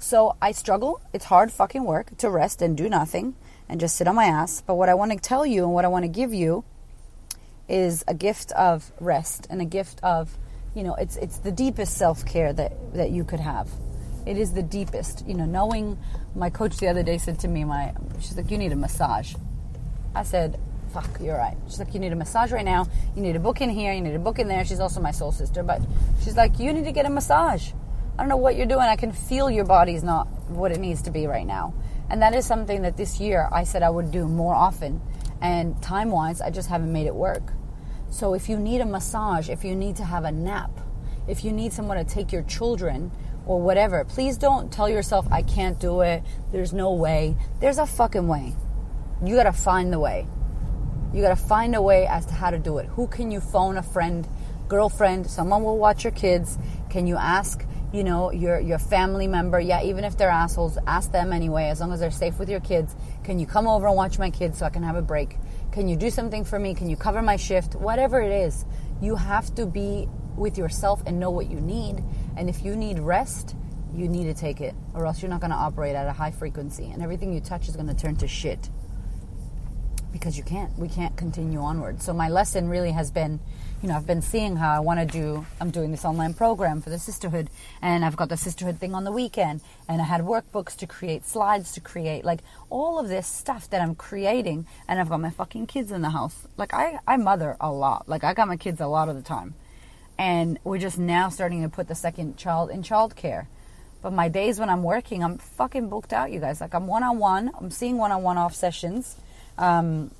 So 0.00 0.36
I 0.42 0.50
struggle. 0.50 1.00
It's 1.12 1.26
hard 1.26 1.52
fucking 1.52 1.84
work 1.84 2.16
to 2.18 2.28
rest 2.28 2.62
and 2.62 2.76
do 2.76 2.88
nothing 2.88 3.36
and 3.68 3.78
just 3.78 3.96
sit 3.96 4.08
on 4.08 4.16
my 4.16 4.24
ass. 4.24 4.60
But 4.66 4.74
what 4.74 4.88
I 4.88 4.94
want 4.94 5.12
to 5.12 5.18
tell 5.18 5.46
you 5.46 5.62
and 5.62 5.72
what 5.72 5.84
I 5.84 5.88
want 5.88 6.02
to 6.02 6.08
give 6.08 6.34
you 6.34 6.64
is 7.68 8.02
a 8.08 8.14
gift 8.14 8.50
of 8.52 8.90
rest 8.98 9.46
and 9.50 9.62
a 9.62 9.64
gift 9.64 10.00
of, 10.02 10.36
you 10.78 10.84
know, 10.84 10.94
it's 10.94 11.16
it's 11.16 11.38
the 11.38 11.50
deepest 11.50 11.96
self-care 11.96 12.52
that 12.52 12.94
that 12.94 13.10
you 13.10 13.24
could 13.24 13.40
have. 13.40 13.68
It 14.26 14.38
is 14.38 14.52
the 14.52 14.62
deepest. 14.62 15.26
You 15.26 15.34
know, 15.34 15.44
knowing 15.44 15.98
my 16.36 16.50
coach 16.50 16.76
the 16.76 16.86
other 16.86 17.02
day 17.02 17.18
said 17.18 17.40
to 17.40 17.48
me, 17.48 17.64
my 17.64 17.92
she's 18.20 18.36
like, 18.36 18.48
You 18.48 18.58
need 18.58 18.70
a 18.70 18.76
massage. 18.76 19.34
I 20.14 20.22
said, 20.22 20.56
Fuck, 20.92 21.20
you're 21.20 21.36
right. 21.36 21.56
She's 21.66 21.80
like, 21.80 21.94
You 21.94 21.98
need 21.98 22.12
a 22.12 22.16
massage 22.16 22.52
right 22.52 22.64
now. 22.64 22.86
You 23.16 23.22
need 23.22 23.34
a 23.34 23.40
book 23.40 23.60
in 23.60 23.70
here, 23.70 23.92
you 23.92 24.00
need 24.00 24.14
a 24.14 24.20
book 24.20 24.38
in 24.38 24.46
there. 24.46 24.64
She's 24.64 24.78
also 24.78 25.00
my 25.00 25.10
soul 25.10 25.32
sister, 25.32 25.64
but 25.64 25.82
she's 26.22 26.36
like, 26.36 26.60
You 26.60 26.72
need 26.72 26.84
to 26.84 26.92
get 26.92 27.06
a 27.06 27.10
massage. 27.10 27.72
I 28.16 28.22
don't 28.22 28.28
know 28.28 28.36
what 28.36 28.54
you're 28.54 28.66
doing. 28.66 28.82
I 28.82 28.96
can 28.96 29.10
feel 29.10 29.50
your 29.50 29.64
body's 29.64 30.04
not 30.04 30.28
what 30.48 30.70
it 30.70 30.78
needs 30.78 31.02
to 31.02 31.10
be 31.10 31.26
right 31.26 31.46
now. 31.46 31.74
And 32.08 32.22
that 32.22 32.34
is 32.34 32.46
something 32.46 32.82
that 32.82 32.96
this 32.96 33.18
year 33.18 33.48
I 33.50 33.64
said 33.64 33.82
I 33.82 33.90
would 33.90 34.12
do 34.12 34.28
more 34.28 34.54
often. 34.54 35.00
And 35.40 35.80
time 35.82 36.10
wise, 36.10 36.40
I 36.40 36.50
just 36.50 36.68
haven't 36.68 36.92
made 36.92 37.06
it 37.06 37.14
work. 37.14 37.52
So 38.10 38.34
if 38.34 38.48
you 38.48 38.58
need 38.58 38.80
a 38.80 38.86
massage, 38.86 39.48
if 39.48 39.64
you 39.64 39.74
need 39.74 39.96
to 39.96 40.04
have 40.04 40.24
a 40.24 40.32
nap, 40.32 40.70
if 41.26 41.44
you 41.44 41.52
need 41.52 41.72
someone 41.72 41.98
to 41.98 42.04
take 42.04 42.32
your 42.32 42.42
children 42.42 43.12
or 43.46 43.60
whatever, 43.60 44.04
please 44.04 44.38
don't 44.38 44.72
tell 44.72 44.88
yourself, 44.88 45.26
I 45.30 45.42
can't 45.42 45.78
do 45.78 46.00
it. 46.00 46.22
There's 46.52 46.72
no 46.72 46.92
way. 46.92 47.36
There's 47.60 47.78
a 47.78 47.86
fucking 47.86 48.26
way. 48.26 48.54
You 49.24 49.36
gotta 49.36 49.52
find 49.52 49.92
the 49.92 49.98
way. 49.98 50.26
You 51.12 51.22
gotta 51.22 51.36
find 51.36 51.74
a 51.74 51.82
way 51.82 52.06
as 52.06 52.26
to 52.26 52.34
how 52.34 52.50
to 52.50 52.58
do 52.58 52.78
it. 52.78 52.86
Who 52.86 53.06
can 53.06 53.30
you 53.30 53.40
phone 53.40 53.76
a 53.76 53.82
friend, 53.82 54.26
girlfriend, 54.68 55.26
someone 55.26 55.62
will 55.62 55.78
watch 55.78 56.04
your 56.04 56.12
kids? 56.12 56.58
Can 56.90 57.06
you 57.06 57.16
ask, 57.16 57.64
you 57.92 58.04
know, 58.04 58.30
your 58.30 58.60
your 58.60 58.78
family 58.78 59.26
member? 59.26 59.58
Yeah, 59.58 59.82
even 59.82 60.04
if 60.04 60.16
they're 60.16 60.28
assholes, 60.30 60.78
ask 60.86 61.10
them 61.12 61.32
anyway, 61.32 61.64
as 61.64 61.80
long 61.80 61.92
as 61.92 62.00
they're 62.00 62.10
safe 62.10 62.38
with 62.38 62.48
your 62.48 62.60
kids. 62.60 62.94
Can 63.24 63.38
you 63.38 63.46
come 63.46 63.66
over 63.66 63.86
and 63.86 63.96
watch 63.96 64.18
my 64.18 64.30
kids 64.30 64.58
so 64.58 64.66
I 64.66 64.70
can 64.70 64.82
have 64.82 64.96
a 64.96 65.02
break? 65.02 65.36
Can 65.72 65.88
you 65.88 65.96
do 65.96 66.10
something 66.10 66.44
for 66.44 66.58
me? 66.58 66.74
Can 66.74 66.88
you 66.88 66.96
cover 66.96 67.22
my 67.22 67.36
shift? 67.36 67.74
Whatever 67.74 68.20
it 68.20 68.32
is, 68.32 68.64
you 69.00 69.16
have 69.16 69.54
to 69.54 69.66
be 69.66 70.08
with 70.36 70.56
yourself 70.58 71.02
and 71.06 71.20
know 71.20 71.30
what 71.30 71.50
you 71.50 71.60
need. 71.60 72.02
And 72.36 72.48
if 72.48 72.64
you 72.64 72.74
need 72.76 72.98
rest, 72.98 73.54
you 73.94 74.08
need 74.08 74.24
to 74.24 74.34
take 74.34 74.60
it, 74.60 74.74
or 74.94 75.06
else 75.06 75.22
you're 75.22 75.30
not 75.30 75.40
going 75.40 75.50
to 75.50 75.56
operate 75.56 75.96
at 75.96 76.06
a 76.06 76.12
high 76.12 76.30
frequency, 76.30 76.90
and 76.90 77.02
everything 77.02 77.32
you 77.32 77.40
touch 77.40 77.68
is 77.68 77.76
going 77.76 77.88
to 77.88 77.94
turn 77.94 78.16
to 78.16 78.28
shit. 78.28 78.70
Because 80.12 80.36
you 80.36 80.44
can't, 80.44 80.76
we 80.78 80.88
can't 80.88 81.16
continue 81.16 81.60
onward. 81.60 82.02
So 82.02 82.12
my 82.12 82.28
lesson 82.28 82.68
really 82.68 82.92
has 82.92 83.10
been, 83.10 83.40
you 83.82 83.88
know, 83.88 83.96
I've 83.96 84.06
been 84.06 84.22
seeing 84.22 84.56
how 84.56 84.74
I 84.74 84.80
want 84.80 85.00
to 85.00 85.06
do. 85.06 85.46
I'm 85.60 85.70
doing 85.70 85.90
this 85.90 86.04
online 86.04 86.34
program 86.34 86.80
for 86.80 86.90
the 86.90 86.98
sisterhood, 86.98 87.48
and 87.80 88.04
I've 88.04 88.16
got 88.16 88.28
the 88.28 88.36
sisterhood 88.36 88.78
thing 88.78 88.94
on 88.94 89.04
the 89.04 89.12
weekend, 89.12 89.60
and 89.88 90.00
I 90.00 90.04
had 90.04 90.22
workbooks 90.22 90.76
to 90.78 90.86
create, 90.86 91.24
slides 91.24 91.72
to 91.72 91.80
create, 91.80 92.24
like 92.24 92.40
all 92.70 92.98
of 92.98 93.08
this 93.08 93.26
stuff 93.26 93.70
that 93.70 93.80
I'm 93.80 93.94
creating, 93.94 94.66
and 94.88 95.00
I've 95.00 95.08
got 95.08 95.20
my 95.20 95.30
fucking 95.30 95.66
kids 95.66 95.92
in 95.92 96.02
the 96.02 96.10
house. 96.10 96.46
Like 96.56 96.74
I, 96.74 96.98
I 97.06 97.16
mother 97.16 97.56
a 97.60 97.70
lot. 97.70 98.08
Like 98.08 98.24
I 98.24 98.34
got 98.34 98.48
my 98.48 98.56
kids 98.56 98.80
a 98.80 98.86
lot 98.86 99.08
of 99.08 99.16
the 99.16 99.22
time 99.22 99.54
and 100.18 100.58
we're 100.64 100.78
just 100.78 100.98
now 100.98 101.28
starting 101.28 101.62
to 101.62 101.68
put 101.68 101.86
the 101.86 101.94
second 101.94 102.36
child 102.36 102.70
in 102.70 102.82
childcare. 102.82 103.46
But 104.02 104.12
my 104.12 104.28
days 104.28 104.58
when 104.58 104.68
I'm 104.68 104.82
working, 104.82 105.22
I'm 105.24 105.38
fucking 105.38 105.88
booked 105.88 106.12
out, 106.12 106.32
you 106.32 106.40
guys. 106.40 106.60
Like 106.60 106.74
I'm 106.74 106.86
one 106.86 107.02
on 107.02 107.18
one. 107.18 107.50
I'm 107.58 107.70
seeing 107.70 107.98
one 107.98 108.12
on 108.12 108.22
one 108.22 108.36
off 108.36 108.54
sessions. 108.54 109.16
Um, 109.56 110.10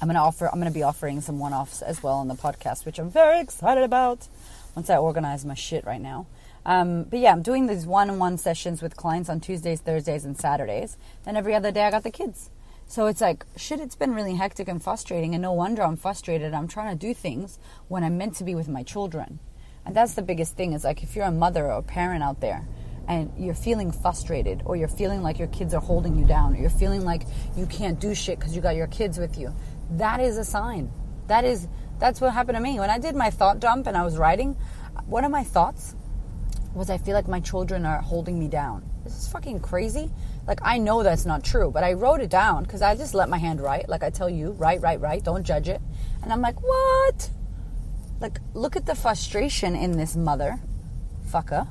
I'm 0.00 0.08
gonna 0.08 0.22
offer. 0.22 0.46
I'm 0.46 0.58
gonna 0.58 0.70
be 0.70 0.82
offering 0.82 1.20
some 1.20 1.38
one 1.38 1.52
offs 1.52 1.82
as 1.82 2.02
well 2.02 2.14
on 2.14 2.28
the 2.28 2.34
podcast, 2.34 2.84
which 2.84 2.98
I'm 2.98 3.10
very 3.10 3.40
excited 3.40 3.82
about. 3.82 4.28
Once 4.74 4.90
I 4.90 4.96
organize 4.96 5.44
my 5.44 5.54
shit 5.54 5.84
right 5.86 6.00
now. 6.00 6.26
Um, 6.66 7.04
but 7.04 7.20
yeah, 7.20 7.32
I'm 7.32 7.42
doing 7.42 7.66
these 7.66 7.86
one 7.86 8.10
on 8.10 8.18
one 8.18 8.36
sessions 8.36 8.82
with 8.82 8.96
clients 8.96 9.30
on 9.30 9.40
Tuesdays, 9.40 9.80
Thursdays, 9.80 10.24
and 10.24 10.36
Saturdays. 10.36 10.96
Then 11.24 11.36
every 11.36 11.54
other 11.54 11.70
day 11.70 11.84
I 11.84 11.90
got 11.90 12.02
the 12.02 12.10
kids. 12.10 12.50
So 12.88 13.06
it's 13.06 13.20
like, 13.20 13.44
shit, 13.56 13.80
it's 13.80 13.96
been 13.96 14.14
really 14.14 14.34
hectic 14.34 14.68
and 14.68 14.82
frustrating, 14.82 15.34
and 15.34 15.42
no 15.42 15.52
wonder 15.52 15.82
I'm 15.82 15.96
frustrated. 15.96 16.54
I'm 16.54 16.68
trying 16.68 16.96
to 16.96 17.06
do 17.06 17.14
things 17.14 17.58
when 17.88 18.04
I'm 18.04 18.18
meant 18.18 18.36
to 18.36 18.44
be 18.44 18.54
with 18.54 18.68
my 18.68 18.82
children. 18.82 19.40
And 19.86 19.94
that's 19.94 20.14
the 20.14 20.22
biggest 20.22 20.56
thing 20.56 20.72
is 20.72 20.84
like 20.84 21.02
if 21.02 21.14
you're 21.14 21.24
a 21.24 21.30
mother 21.30 21.66
or 21.66 21.78
a 21.78 21.82
parent 21.82 22.22
out 22.22 22.40
there 22.40 22.66
and 23.08 23.32
you're 23.38 23.54
feeling 23.54 23.92
frustrated 23.92 24.62
or 24.64 24.74
you're 24.74 24.88
feeling 24.88 25.22
like 25.22 25.38
your 25.38 25.48
kids 25.48 25.72
are 25.74 25.80
holding 25.80 26.16
you 26.16 26.26
down 26.26 26.54
or 26.54 26.58
you're 26.58 26.68
feeling 26.70 27.04
like 27.04 27.22
you 27.56 27.66
can't 27.66 28.00
do 28.00 28.14
shit 28.14 28.38
because 28.38 28.54
you 28.54 28.60
got 28.60 28.74
your 28.74 28.88
kids 28.88 29.16
with 29.16 29.38
you, 29.38 29.54
that 29.90 30.20
is 30.20 30.38
a 30.38 30.44
sign. 30.44 30.90
That 31.28 31.44
is, 31.44 31.68
that's 31.98 32.20
what 32.20 32.32
happened 32.32 32.56
to 32.56 32.62
me. 32.62 32.78
When 32.78 32.90
I 32.90 32.98
did 32.98 33.14
my 33.14 33.30
thought 33.30 33.60
dump 33.60 33.86
and 33.86 33.96
I 33.96 34.04
was 34.04 34.16
writing, 34.16 34.56
one 35.06 35.24
of 35.24 35.30
my 35.30 35.44
thoughts 35.44 35.94
was 36.74 36.90
I 36.90 36.98
feel 36.98 37.14
like 37.14 37.28
my 37.28 37.40
children 37.40 37.86
are 37.86 38.00
holding 38.00 38.38
me 38.38 38.48
down. 38.48 38.88
This 39.04 39.16
is 39.16 39.28
fucking 39.28 39.60
crazy. 39.60 40.10
Like, 40.46 40.60
I 40.62 40.78
know 40.78 41.02
that's 41.02 41.24
not 41.24 41.42
true, 41.42 41.70
but 41.70 41.82
I 41.82 41.94
wrote 41.94 42.20
it 42.20 42.30
down 42.30 42.64
because 42.64 42.82
I 42.82 42.94
just 42.94 43.14
let 43.14 43.28
my 43.28 43.38
hand 43.38 43.60
write. 43.60 43.88
Like 43.88 44.02
I 44.02 44.10
tell 44.10 44.28
you, 44.28 44.52
write, 44.52 44.80
write, 44.80 45.00
write, 45.00 45.24
don't 45.24 45.44
judge 45.44 45.68
it. 45.68 45.80
And 46.22 46.32
I'm 46.32 46.40
like, 46.40 46.62
what? 46.62 47.30
Like, 48.20 48.40
look 48.54 48.76
at 48.76 48.86
the 48.86 48.94
frustration 48.94 49.74
in 49.74 49.92
this 49.92 50.16
mother 50.16 50.60
fucker. 51.30 51.68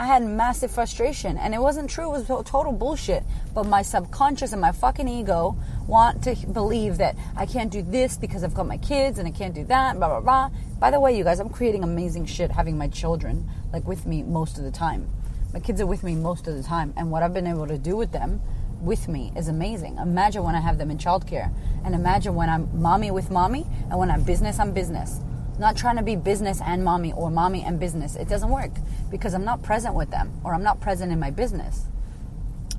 I 0.00 0.06
had 0.06 0.22
massive 0.22 0.70
frustration, 0.70 1.36
and 1.36 1.54
it 1.54 1.60
wasn't 1.60 1.90
true. 1.90 2.06
It 2.06 2.26
was 2.26 2.26
total 2.26 2.72
bullshit. 2.72 3.22
But 3.52 3.66
my 3.66 3.82
subconscious 3.82 4.52
and 4.52 4.60
my 4.62 4.72
fucking 4.72 5.06
ego 5.06 5.58
want 5.86 6.22
to 6.22 6.34
believe 6.46 6.96
that 6.96 7.16
I 7.36 7.44
can't 7.44 7.70
do 7.70 7.82
this 7.82 8.16
because 8.16 8.42
I've 8.42 8.54
got 8.54 8.66
my 8.66 8.78
kids 8.78 9.18
and 9.18 9.28
I 9.28 9.30
can't 9.30 9.54
do 9.54 9.62
that, 9.64 9.98
blah, 9.98 10.08
blah, 10.08 10.20
blah. 10.20 10.50
By 10.78 10.90
the 10.90 10.98
way, 10.98 11.18
you 11.18 11.22
guys, 11.22 11.38
I'm 11.38 11.50
creating 11.50 11.84
amazing 11.84 12.24
shit 12.24 12.50
having 12.50 12.78
my 12.78 12.88
children, 12.88 13.46
like, 13.74 13.86
with 13.86 14.06
me 14.06 14.22
most 14.22 14.56
of 14.56 14.64
the 14.64 14.70
time. 14.70 15.06
My 15.52 15.60
kids 15.60 15.82
are 15.82 15.86
with 15.86 16.02
me 16.02 16.14
most 16.14 16.48
of 16.48 16.56
the 16.56 16.62
time, 16.62 16.94
and 16.96 17.10
what 17.10 17.22
I've 17.22 17.34
been 17.34 17.46
able 17.46 17.66
to 17.66 17.76
do 17.76 17.94
with 17.94 18.10
them 18.10 18.40
with 18.80 19.06
me 19.06 19.34
is 19.36 19.48
amazing. 19.48 19.98
Imagine 19.98 20.44
when 20.44 20.54
I 20.54 20.60
have 20.60 20.78
them 20.78 20.90
in 20.90 20.96
childcare, 20.96 21.52
and 21.84 21.94
imagine 21.94 22.34
when 22.34 22.48
I'm 22.48 22.70
mommy 22.80 23.10
with 23.10 23.30
mommy, 23.30 23.66
and 23.90 23.98
when 23.98 24.10
I'm 24.10 24.22
business, 24.22 24.58
I'm 24.58 24.72
business. 24.72 25.20
Not 25.60 25.76
trying 25.76 25.98
to 25.98 26.02
be 26.02 26.16
business 26.16 26.62
and 26.64 26.82
mommy 26.82 27.12
or 27.12 27.30
mommy 27.30 27.64
and 27.64 27.78
business. 27.78 28.16
It 28.16 28.30
doesn't 28.30 28.48
work 28.48 28.70
because 29.10 29.34
I'm 29.34 29.44
not 29.44 29.62
present 29.62 29.94
with 29.94 30.10
them 30.10 30.32
or 30.42 30.54
I'm 30.54 30.62
not 30.62 30.80
present 30.80 31.12
in 31.12 31.20
my 31.20 31.30
business. 31.30 31.84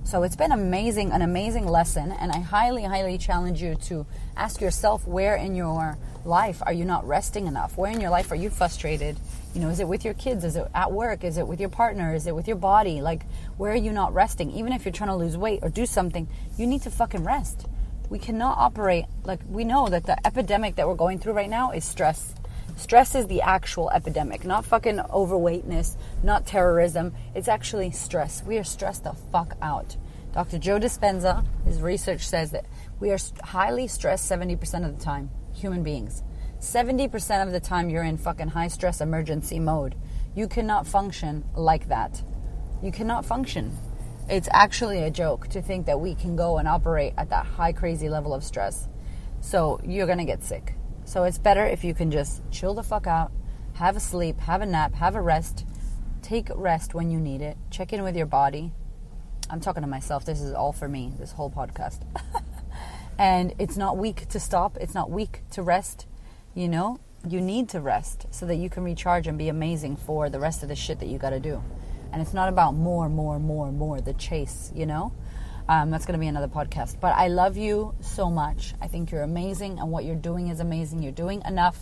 So 0.04 0.24
it's 0.24 0.36
been 0.36 0.52
amazing, 0.52 1.12
an 1.12 1.22
amazing 1.22 1.67
lesson, 1.67 2.12
and 2.12 2.32
I 2.32 2.39
highly, 2.39 2.84
highly 2.84 3.20
challenge 3.20 3.62
you 3.62 3.76
to 3.76 4.08
ask 4.36 4.62
yourself 4.62 5.08
where 5.08 5.36
in 5.36 5.54
your 5.54 5.96
life 6.26 6.63
are 6.65 6.74
you 6.74 6.84
not 6.84 7.08
resting 7.08 7.46
enough? 7.46 7.78
Where 7.78 7.91
in 7.91 8.02
your 8.02 8.10
life 8.10 8.32
are 8.32 8.36
you 8.36 8.50
frustrated? 8.50 9.15
You 9.54 9.62
know, 9.62 9.70
is 9.70 9.80
it 9.80 9.88
with 9.88 10.04
your 10.04 10.15
kids? 10.15 10.44
Is 10.44 10.56
it 10.56 10.65
at 10.74 10.91
work? 10.91 11.24
Is 11.24 11.38
it 11.38 11.48
with 11.48 11.60
your 11.60 11.70
partner? 11.70 12.15
Is 12.15 12.26
it 12.26 12.34
with 12.34 12.48
your 12.48 12.58
body? 12.58 13.00
Like, 13.00 13.28
where 13.58 13.74
are 13.74 13.76
you 13.76 13.91
not 13.91 14.15
resting? 14.15 14.50
Even 14.54 14.74
if 14.74 14.86
you're 14.86 14.91
trying 14.91 15.12
to 15.12 15.15
lose 15.15 15.38
weight 15.38 15.60
or 15.62 15.70
do 15.70 15.86
something, 15.86 16.28
you 16.58 16.65
need 16.65 16.82
to 16.82 16.89
fucking 16.89 17.24
rest. 17.24 17.67
We 18.10 18.17
cannot 18.17 18.58
operate 18.58 19.06
like 19.24 19.41
we 19.48 19.65
know 19.65 19.88
that 19.88 20.08
the 20.08 20.17
epidemic 20.26 20.78
that 20.78 20.88
we're 20.88 20.96
going 20.96 21.20
through 21.20 21.34
right 21.34 21.50
now 21.50 21.70
is 21.74 21.86
stress. 21.86 22.34
Stress 22.78 23.16
is 23.16 23.28
the 23.28 23.42
actual 23.42 23.90
epidemic, 23.92 24.46
not 24.46 24.66
fucking 24.66 25.00
overweightness, 25.00 25.98
not 26.24 26.46
terrorism. 26.46 27.14
It's 27.36 27.48
actually 27.48 27.92
stress. 27.92 28.44
We 28.44 28.58
are 28.58 28.64
stressed 28.64 29.04
the 29.04 29.14
fuck 29.32 29.56
out. 29.62 29.96
Dr. 30.34 30.58
Joe 30.58 30.80
Dispenza, 30.80 31.46
his 31.66 31.82
research 31.82 32.28
says 32.28 32.52
that 32.52 32.66
we 33.00 33.12
are 33.12 33.18
highly 33.44 33.88
stressed 33.88 34.30
70% 34.30 34.86
of 34.86 34.98
the 34.98 35.04
time 35.04 35.30
human 35.54 35.84
beings. 35.84 36.24
70% 36.60 37.46
of 37.46 37.52
the 37.52 37.60
time 37.60 37.90
you're 37.90 38.04
in 38.04 38.18
fucking 38.18 38.50
high 38.50 38.68
stress 38.68 39.02
emergency 39.02 39.60
mode. 39.60 39.96
You 40.36 40.48
cannot 40.48 40.88
function 40.88 41.44
like 41.56 41.90
that. 41.90 42.24
You 42.82 42.92
cannot 42.92 43.26
function. 43.26 43.78
It's 44.30 44.48
actually 44.52 45.04
a 45.04 45.12
joke 45.12 45.48
to 45.50 45.62
think 45.62 45.88
that 45.88 46.00
we 46.00 46.16
can 46.16 46.36
go 46.36 46.58
and 46.58 46.68
operate 46.68 47.14
at 47.18 47.30
that 47.32 47.46
high 47.46 47.74
crazy 47.74 48.08
level 48.10 48.34
of 48.34 48.44
stress. 48.44 48.88
So 49.42 49.82
you're 49.84 50.08
to 50.08 50.24
get 50.24 50.44
sick. 50.44 50.76
So 51.12 51.26
it's 51.26 51.38
better 51.38 51.65
if 51.65 51.84
you 51.84 51.93
can 51.93 52.10
just 52.10 52.41
chill 52.52 52.74
the 52.74 52.84
fuck 52.84 53.06
out, 53.06 53.34
have 53.74 53.97
a 53.97 54.00
sleep, 54.00 54.39
have 54.39 54.62
a 54.62 54.65
nap, 54.65 54.93
have 54.93 55.13
a 55.13 55.21
rest. 55.21 55.65
Take 56.21 56.47
rest 56.56 56.93
when 56.93 57.12
you 57.12 57.19
need 57.19 57.41
it. 57.41 57.58
Check 57.69 57.91
in 57.91 58.02
with 58.02 58.15
your 58.15 58.26
body. 58.26 58.71
I'm 59.50 59.60
talking 59.60 59.82
to 59.82 59.89
myself. 59.89 60.24
This 60.24 60.39
is 60.39 60.54
all 60.54 60.71
for 60.71 60.88
me, 60.88 61.12
this 61.19 61.34
whole 61.34 61.52
podcast. 61.52 62.04
And 63.19 63.54
it's 63.60 63.76
not 63.76 63.97
weak 63.97 64.30
to 64.30 64.39
stop, 64.39 64.78
it's 64.78 64.95
not 64.95 65.12
weak 65.12 65.41
to 65.52 65.62
rest. 65.62 66.08
You 66.56 66.69
know, 66.69 67.02
you 67.28 67.41
need 67.41 67.67
to 67.69 67.82
rest 67.82 68.26
so 68.32 68.45
that 68.45 68.56
you 68.56 68.69
can 68.69 68.84
recharge 68.84 69.28
and 69.28 69.38
be 69.38 69.50
amazing 69.50 69.97
for 69.97 70.30
the 70.30 70.39
rest 70.39 70.63
of 70.63 70.69
the 70.69 70.78
shit 70.78 71.02
that 71.02 71.08
you 71.08 71.17
got 71.17 71.32
to 71.32 71.39
do. 71.41 71.62
And 72.13 72.21
it's 72.21 72.34
not 72.34 72.47
about 72.47 72.74
more, 72.74 73.10
more, 73.10 73.38
more, 73.38 73.69
more, 73.69 74.00
the 74.00 74.13
chase, 74.13 74.71
you 74.74 74.86
know? 74.86 75.12
Um, 75.72 75.90
that's 75.90 76.06
going 76.06 76.16
to 76.16 76.20
be 76.20 76.28
another 76.28 76.50
podcast. 76.50 77.00
But 77.00 77.16
I 77.16 77.30
love 77.30 77.56
you 77.56 77.96
so 78.02 78.30
much. 78.30 78.74
I 78.82 78.88
think 78.88 79.10
you're 79.10 79.22
amazing, 79.22 79.80
and 79.80 79.90
what 79.90 80.04
you're 80.04 80.16
doing 80.18 80.50
is 80.50 80.60
amazing. 80.60 81.02
You're 81.02 81.14
doing 81.14 81.42
enough. 81.48 81.80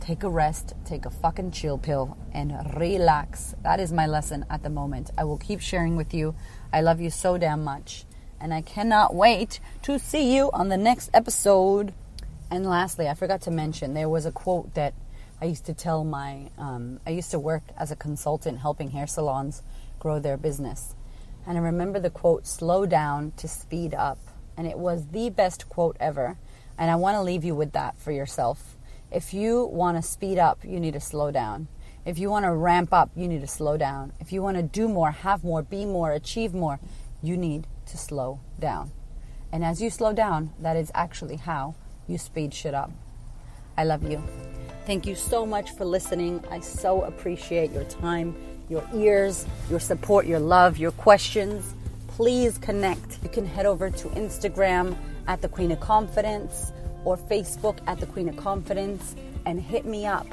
Take 0.00 0.24
a 0.24 0.28
rest, 0.28 0.74
take 0.84 1.06
a 1.06 1.10
fucking 1.10 1.52
chill 1.52 1.78
pill, 1.78 2.16
and 2.32 2.52
relax. 2.76 3.54
That 3.62 3.78
is 3.78 3.92
my 3.92 4.08
lesson 4.08 4.44
at 4.50 4.64
the 4.64 4.70
moment. 4.70 5.12
I 5.16 5.22
will 5.22 5.38
keep 5.38 5.60
sharing 5.60 5.94
with 5.94 6.12
you. 6.12 6.34
I 6.72 6.80
love 6.80 7.00
you 7.00 7.10
so 7.10 7.38
damn 7.38 7.62
much. 7.62 8.06
And 8.40 8.52
I 8.52 8.60
cannot 8.60 9.14
wait 9.14 9.60
to 9.82 9.96
see 10.00 10.34
you 10.34 10.50
on 10.52 10.68
the 10.68 10.76
next 10.76 11.10
episode. 11.14 11.94
And 12.50 12.66
lastly, 12.66 13.06
I 13.06 13.14
forgot 13.14 13.40
to 13.42 13.52
mention 13.52 13.94
there 13.94 14.08
was 14.08 14.26
a 14.26 14.32
quote 14.32 14.74
that 14.74 14.94
I 15.40 15.44
used 15.44 15.66
to 15.66 15.74
tell 15.74 16.02
my, 16.02 16.50
um, 16.58 16.98
I 17.06 17.10
used 17.10 17.30
to 17.30 17.38
work 17.38 17.62
as 17.78 17.92
a 17.92 17.96
consultant 17.96 18.58
helping 18.58 18.90
hair 18.90 19.06
salons 19.06 19.62
grow 20.00 20.18
their 20.18 20.36
business. 20.36 20.96
And 21.46 21.58
I 21.58 21.60
remember 21.60 22.00
the 22.00 22.10
quote, 22.10 22.46
slow 22.46 22.86
down 22.86 23.32
to 23.36 23.48
speed 23.48 23.94
up. 23.94 24.18
And 24.56 24.66
it 24.66 24.78
was 24.78 25.08
the 25.08 25.30
best 25.30 25.68
quote 25.68 25.96
ever. 26.00 26.38
And 26.78 26.90
I 26.90 26.96
want 26.96 27.16
to 27.16 27.22
leave 27.22 27.44
you 27.44 27.54
with 27.54 27.72
that 27.72 27.98
for 27.98 28.12
yourself. 28.12 28.76
If 29.10 29.34
you 29.34 29.64
want 29.66 29.96
to 29.96 30.02
speed 30.02 30.38
up, 30.38 30.64
you 30.64 30.80
need 30.80 30.94
to 30.94 31.00
slow 31.00 31.30
down. 31.30 31.68
If 32.04 32.18
you 32.18 32.30
want 32.30 32.44
to 32.44 32.52
ramp 32.52 32.92
up, 32.92 33.10
you 33.16 33.28
need 33.28 33.40
to 33.40 33.46
slow 33.46 33.76
down. 33.76 34.12
If 34.20 34.32
you 34.32 34.42
want 34.42 34.56
to 34.56 34.62
do 34.62 34.88
more, 34.88 35.10
have 35.10 35.44
more, 35.44 35.62
be 35.62 35.84
more, 35.84 36.12
achieve 36.12 36.52
more, 36.52 36.80
you 37.22 37.36
need 37.36 37.66
to 37.86 37.96
slow 37.96 38.40
down. 38.58 38.90
And 39.52 39.64
as 39.64 39.80
you 39.80 39.88
slow 39.88 40.12
down, 40.12 40.52
that 40.58 40.76
is 40.76 40.90
actually 40.94 41.36
how 41.36 41.76
you 42.06 42.18
speed 42.18 42.52
shit 42.52 42.74
up. 42.74 42.90
I 43.76 43.84
love 43.84 44.02
you. 44.02 44.22
Thank 44.84 45.06
you 45.06 45.14
so 45.14 45.46
much 45.46 45.70
for 45.70 45.84
listening. 45.84 46.44
I 46.50 46.60
so 46.60 47.02
appreciate 47.02 47.70
your 47.70 47.84
time, 47.84 48.36
your 48.68 48.86
ears, 48.94 49.46
your 49.70 49.80
support, 49.80 50.26
your 50.26 50.40
love, 50.40 50.78
your 50.78 50.92
questions. 50.92 51.74
Please 52.08 52.58
connect. 52.58 53.18
You 53.22 53.28
can 53.28 53.46
head 53.46 53.66
over 53.66 53.90
to 53.90 54.08
Instagram 54.10 54.96
at 55.26 55.42
the 55.42 55.48
Queen 55.48 55.72
of 55.72 55.80
Confidence 55.80 56.72
or 57.04 57.16
Facebook 57.16 57.78
at 57.86 57.98
the 58.00 58.06
Queen 58.06 58.28
of 58.28 58.36
Confidence 58.36 59.16
and 59.46 59.60
hit 59.60 59.84
me 59.84 60.06
up. 60.06 60.26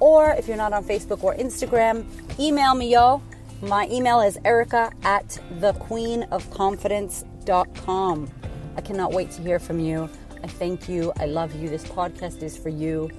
Or 0.00 0.30
if 0.30 0.48
you're 0.48 0.56
not 0.56 0.72
on 0.72 0.84
Facebook 0.84 1.22
or 1.22 1.36
Instagram, 1.36 2.04
email 2.38 2.74
me, 2.74 2.92
yo. 2.92 3.22
My 3.62 3.86
email 3.90 4.20
is 4.20 4.38
erica 4.44 4.90
at 5.04 5.40
thequeenofconfidence.com. 5.54 8.30
I 8.76 8.80
cannot 8.80 9.12
wait 9.12 9.30
to 9.32 9.42
hear 9.42 9.58
from 9.58 9.80
you. 9.80 10.08
I 10.42 10.46
thank 10.46 10.88
you. 10.88 11.12
I 11.18 11.26
love 11.26 11.54
you. 11.54 11.68
This 11.68 11.84
podcast 11.84 12.42
is 12.42 12.56
for 12.56 12.68
you. 12.68 13.10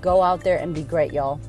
Go 0.00 0.22
out 0.22 0.44
there 0.44 0.58
and 0.58 0.74
be 0.74 0.82
great, 0.82 1.12
y'all. 1.12 1.40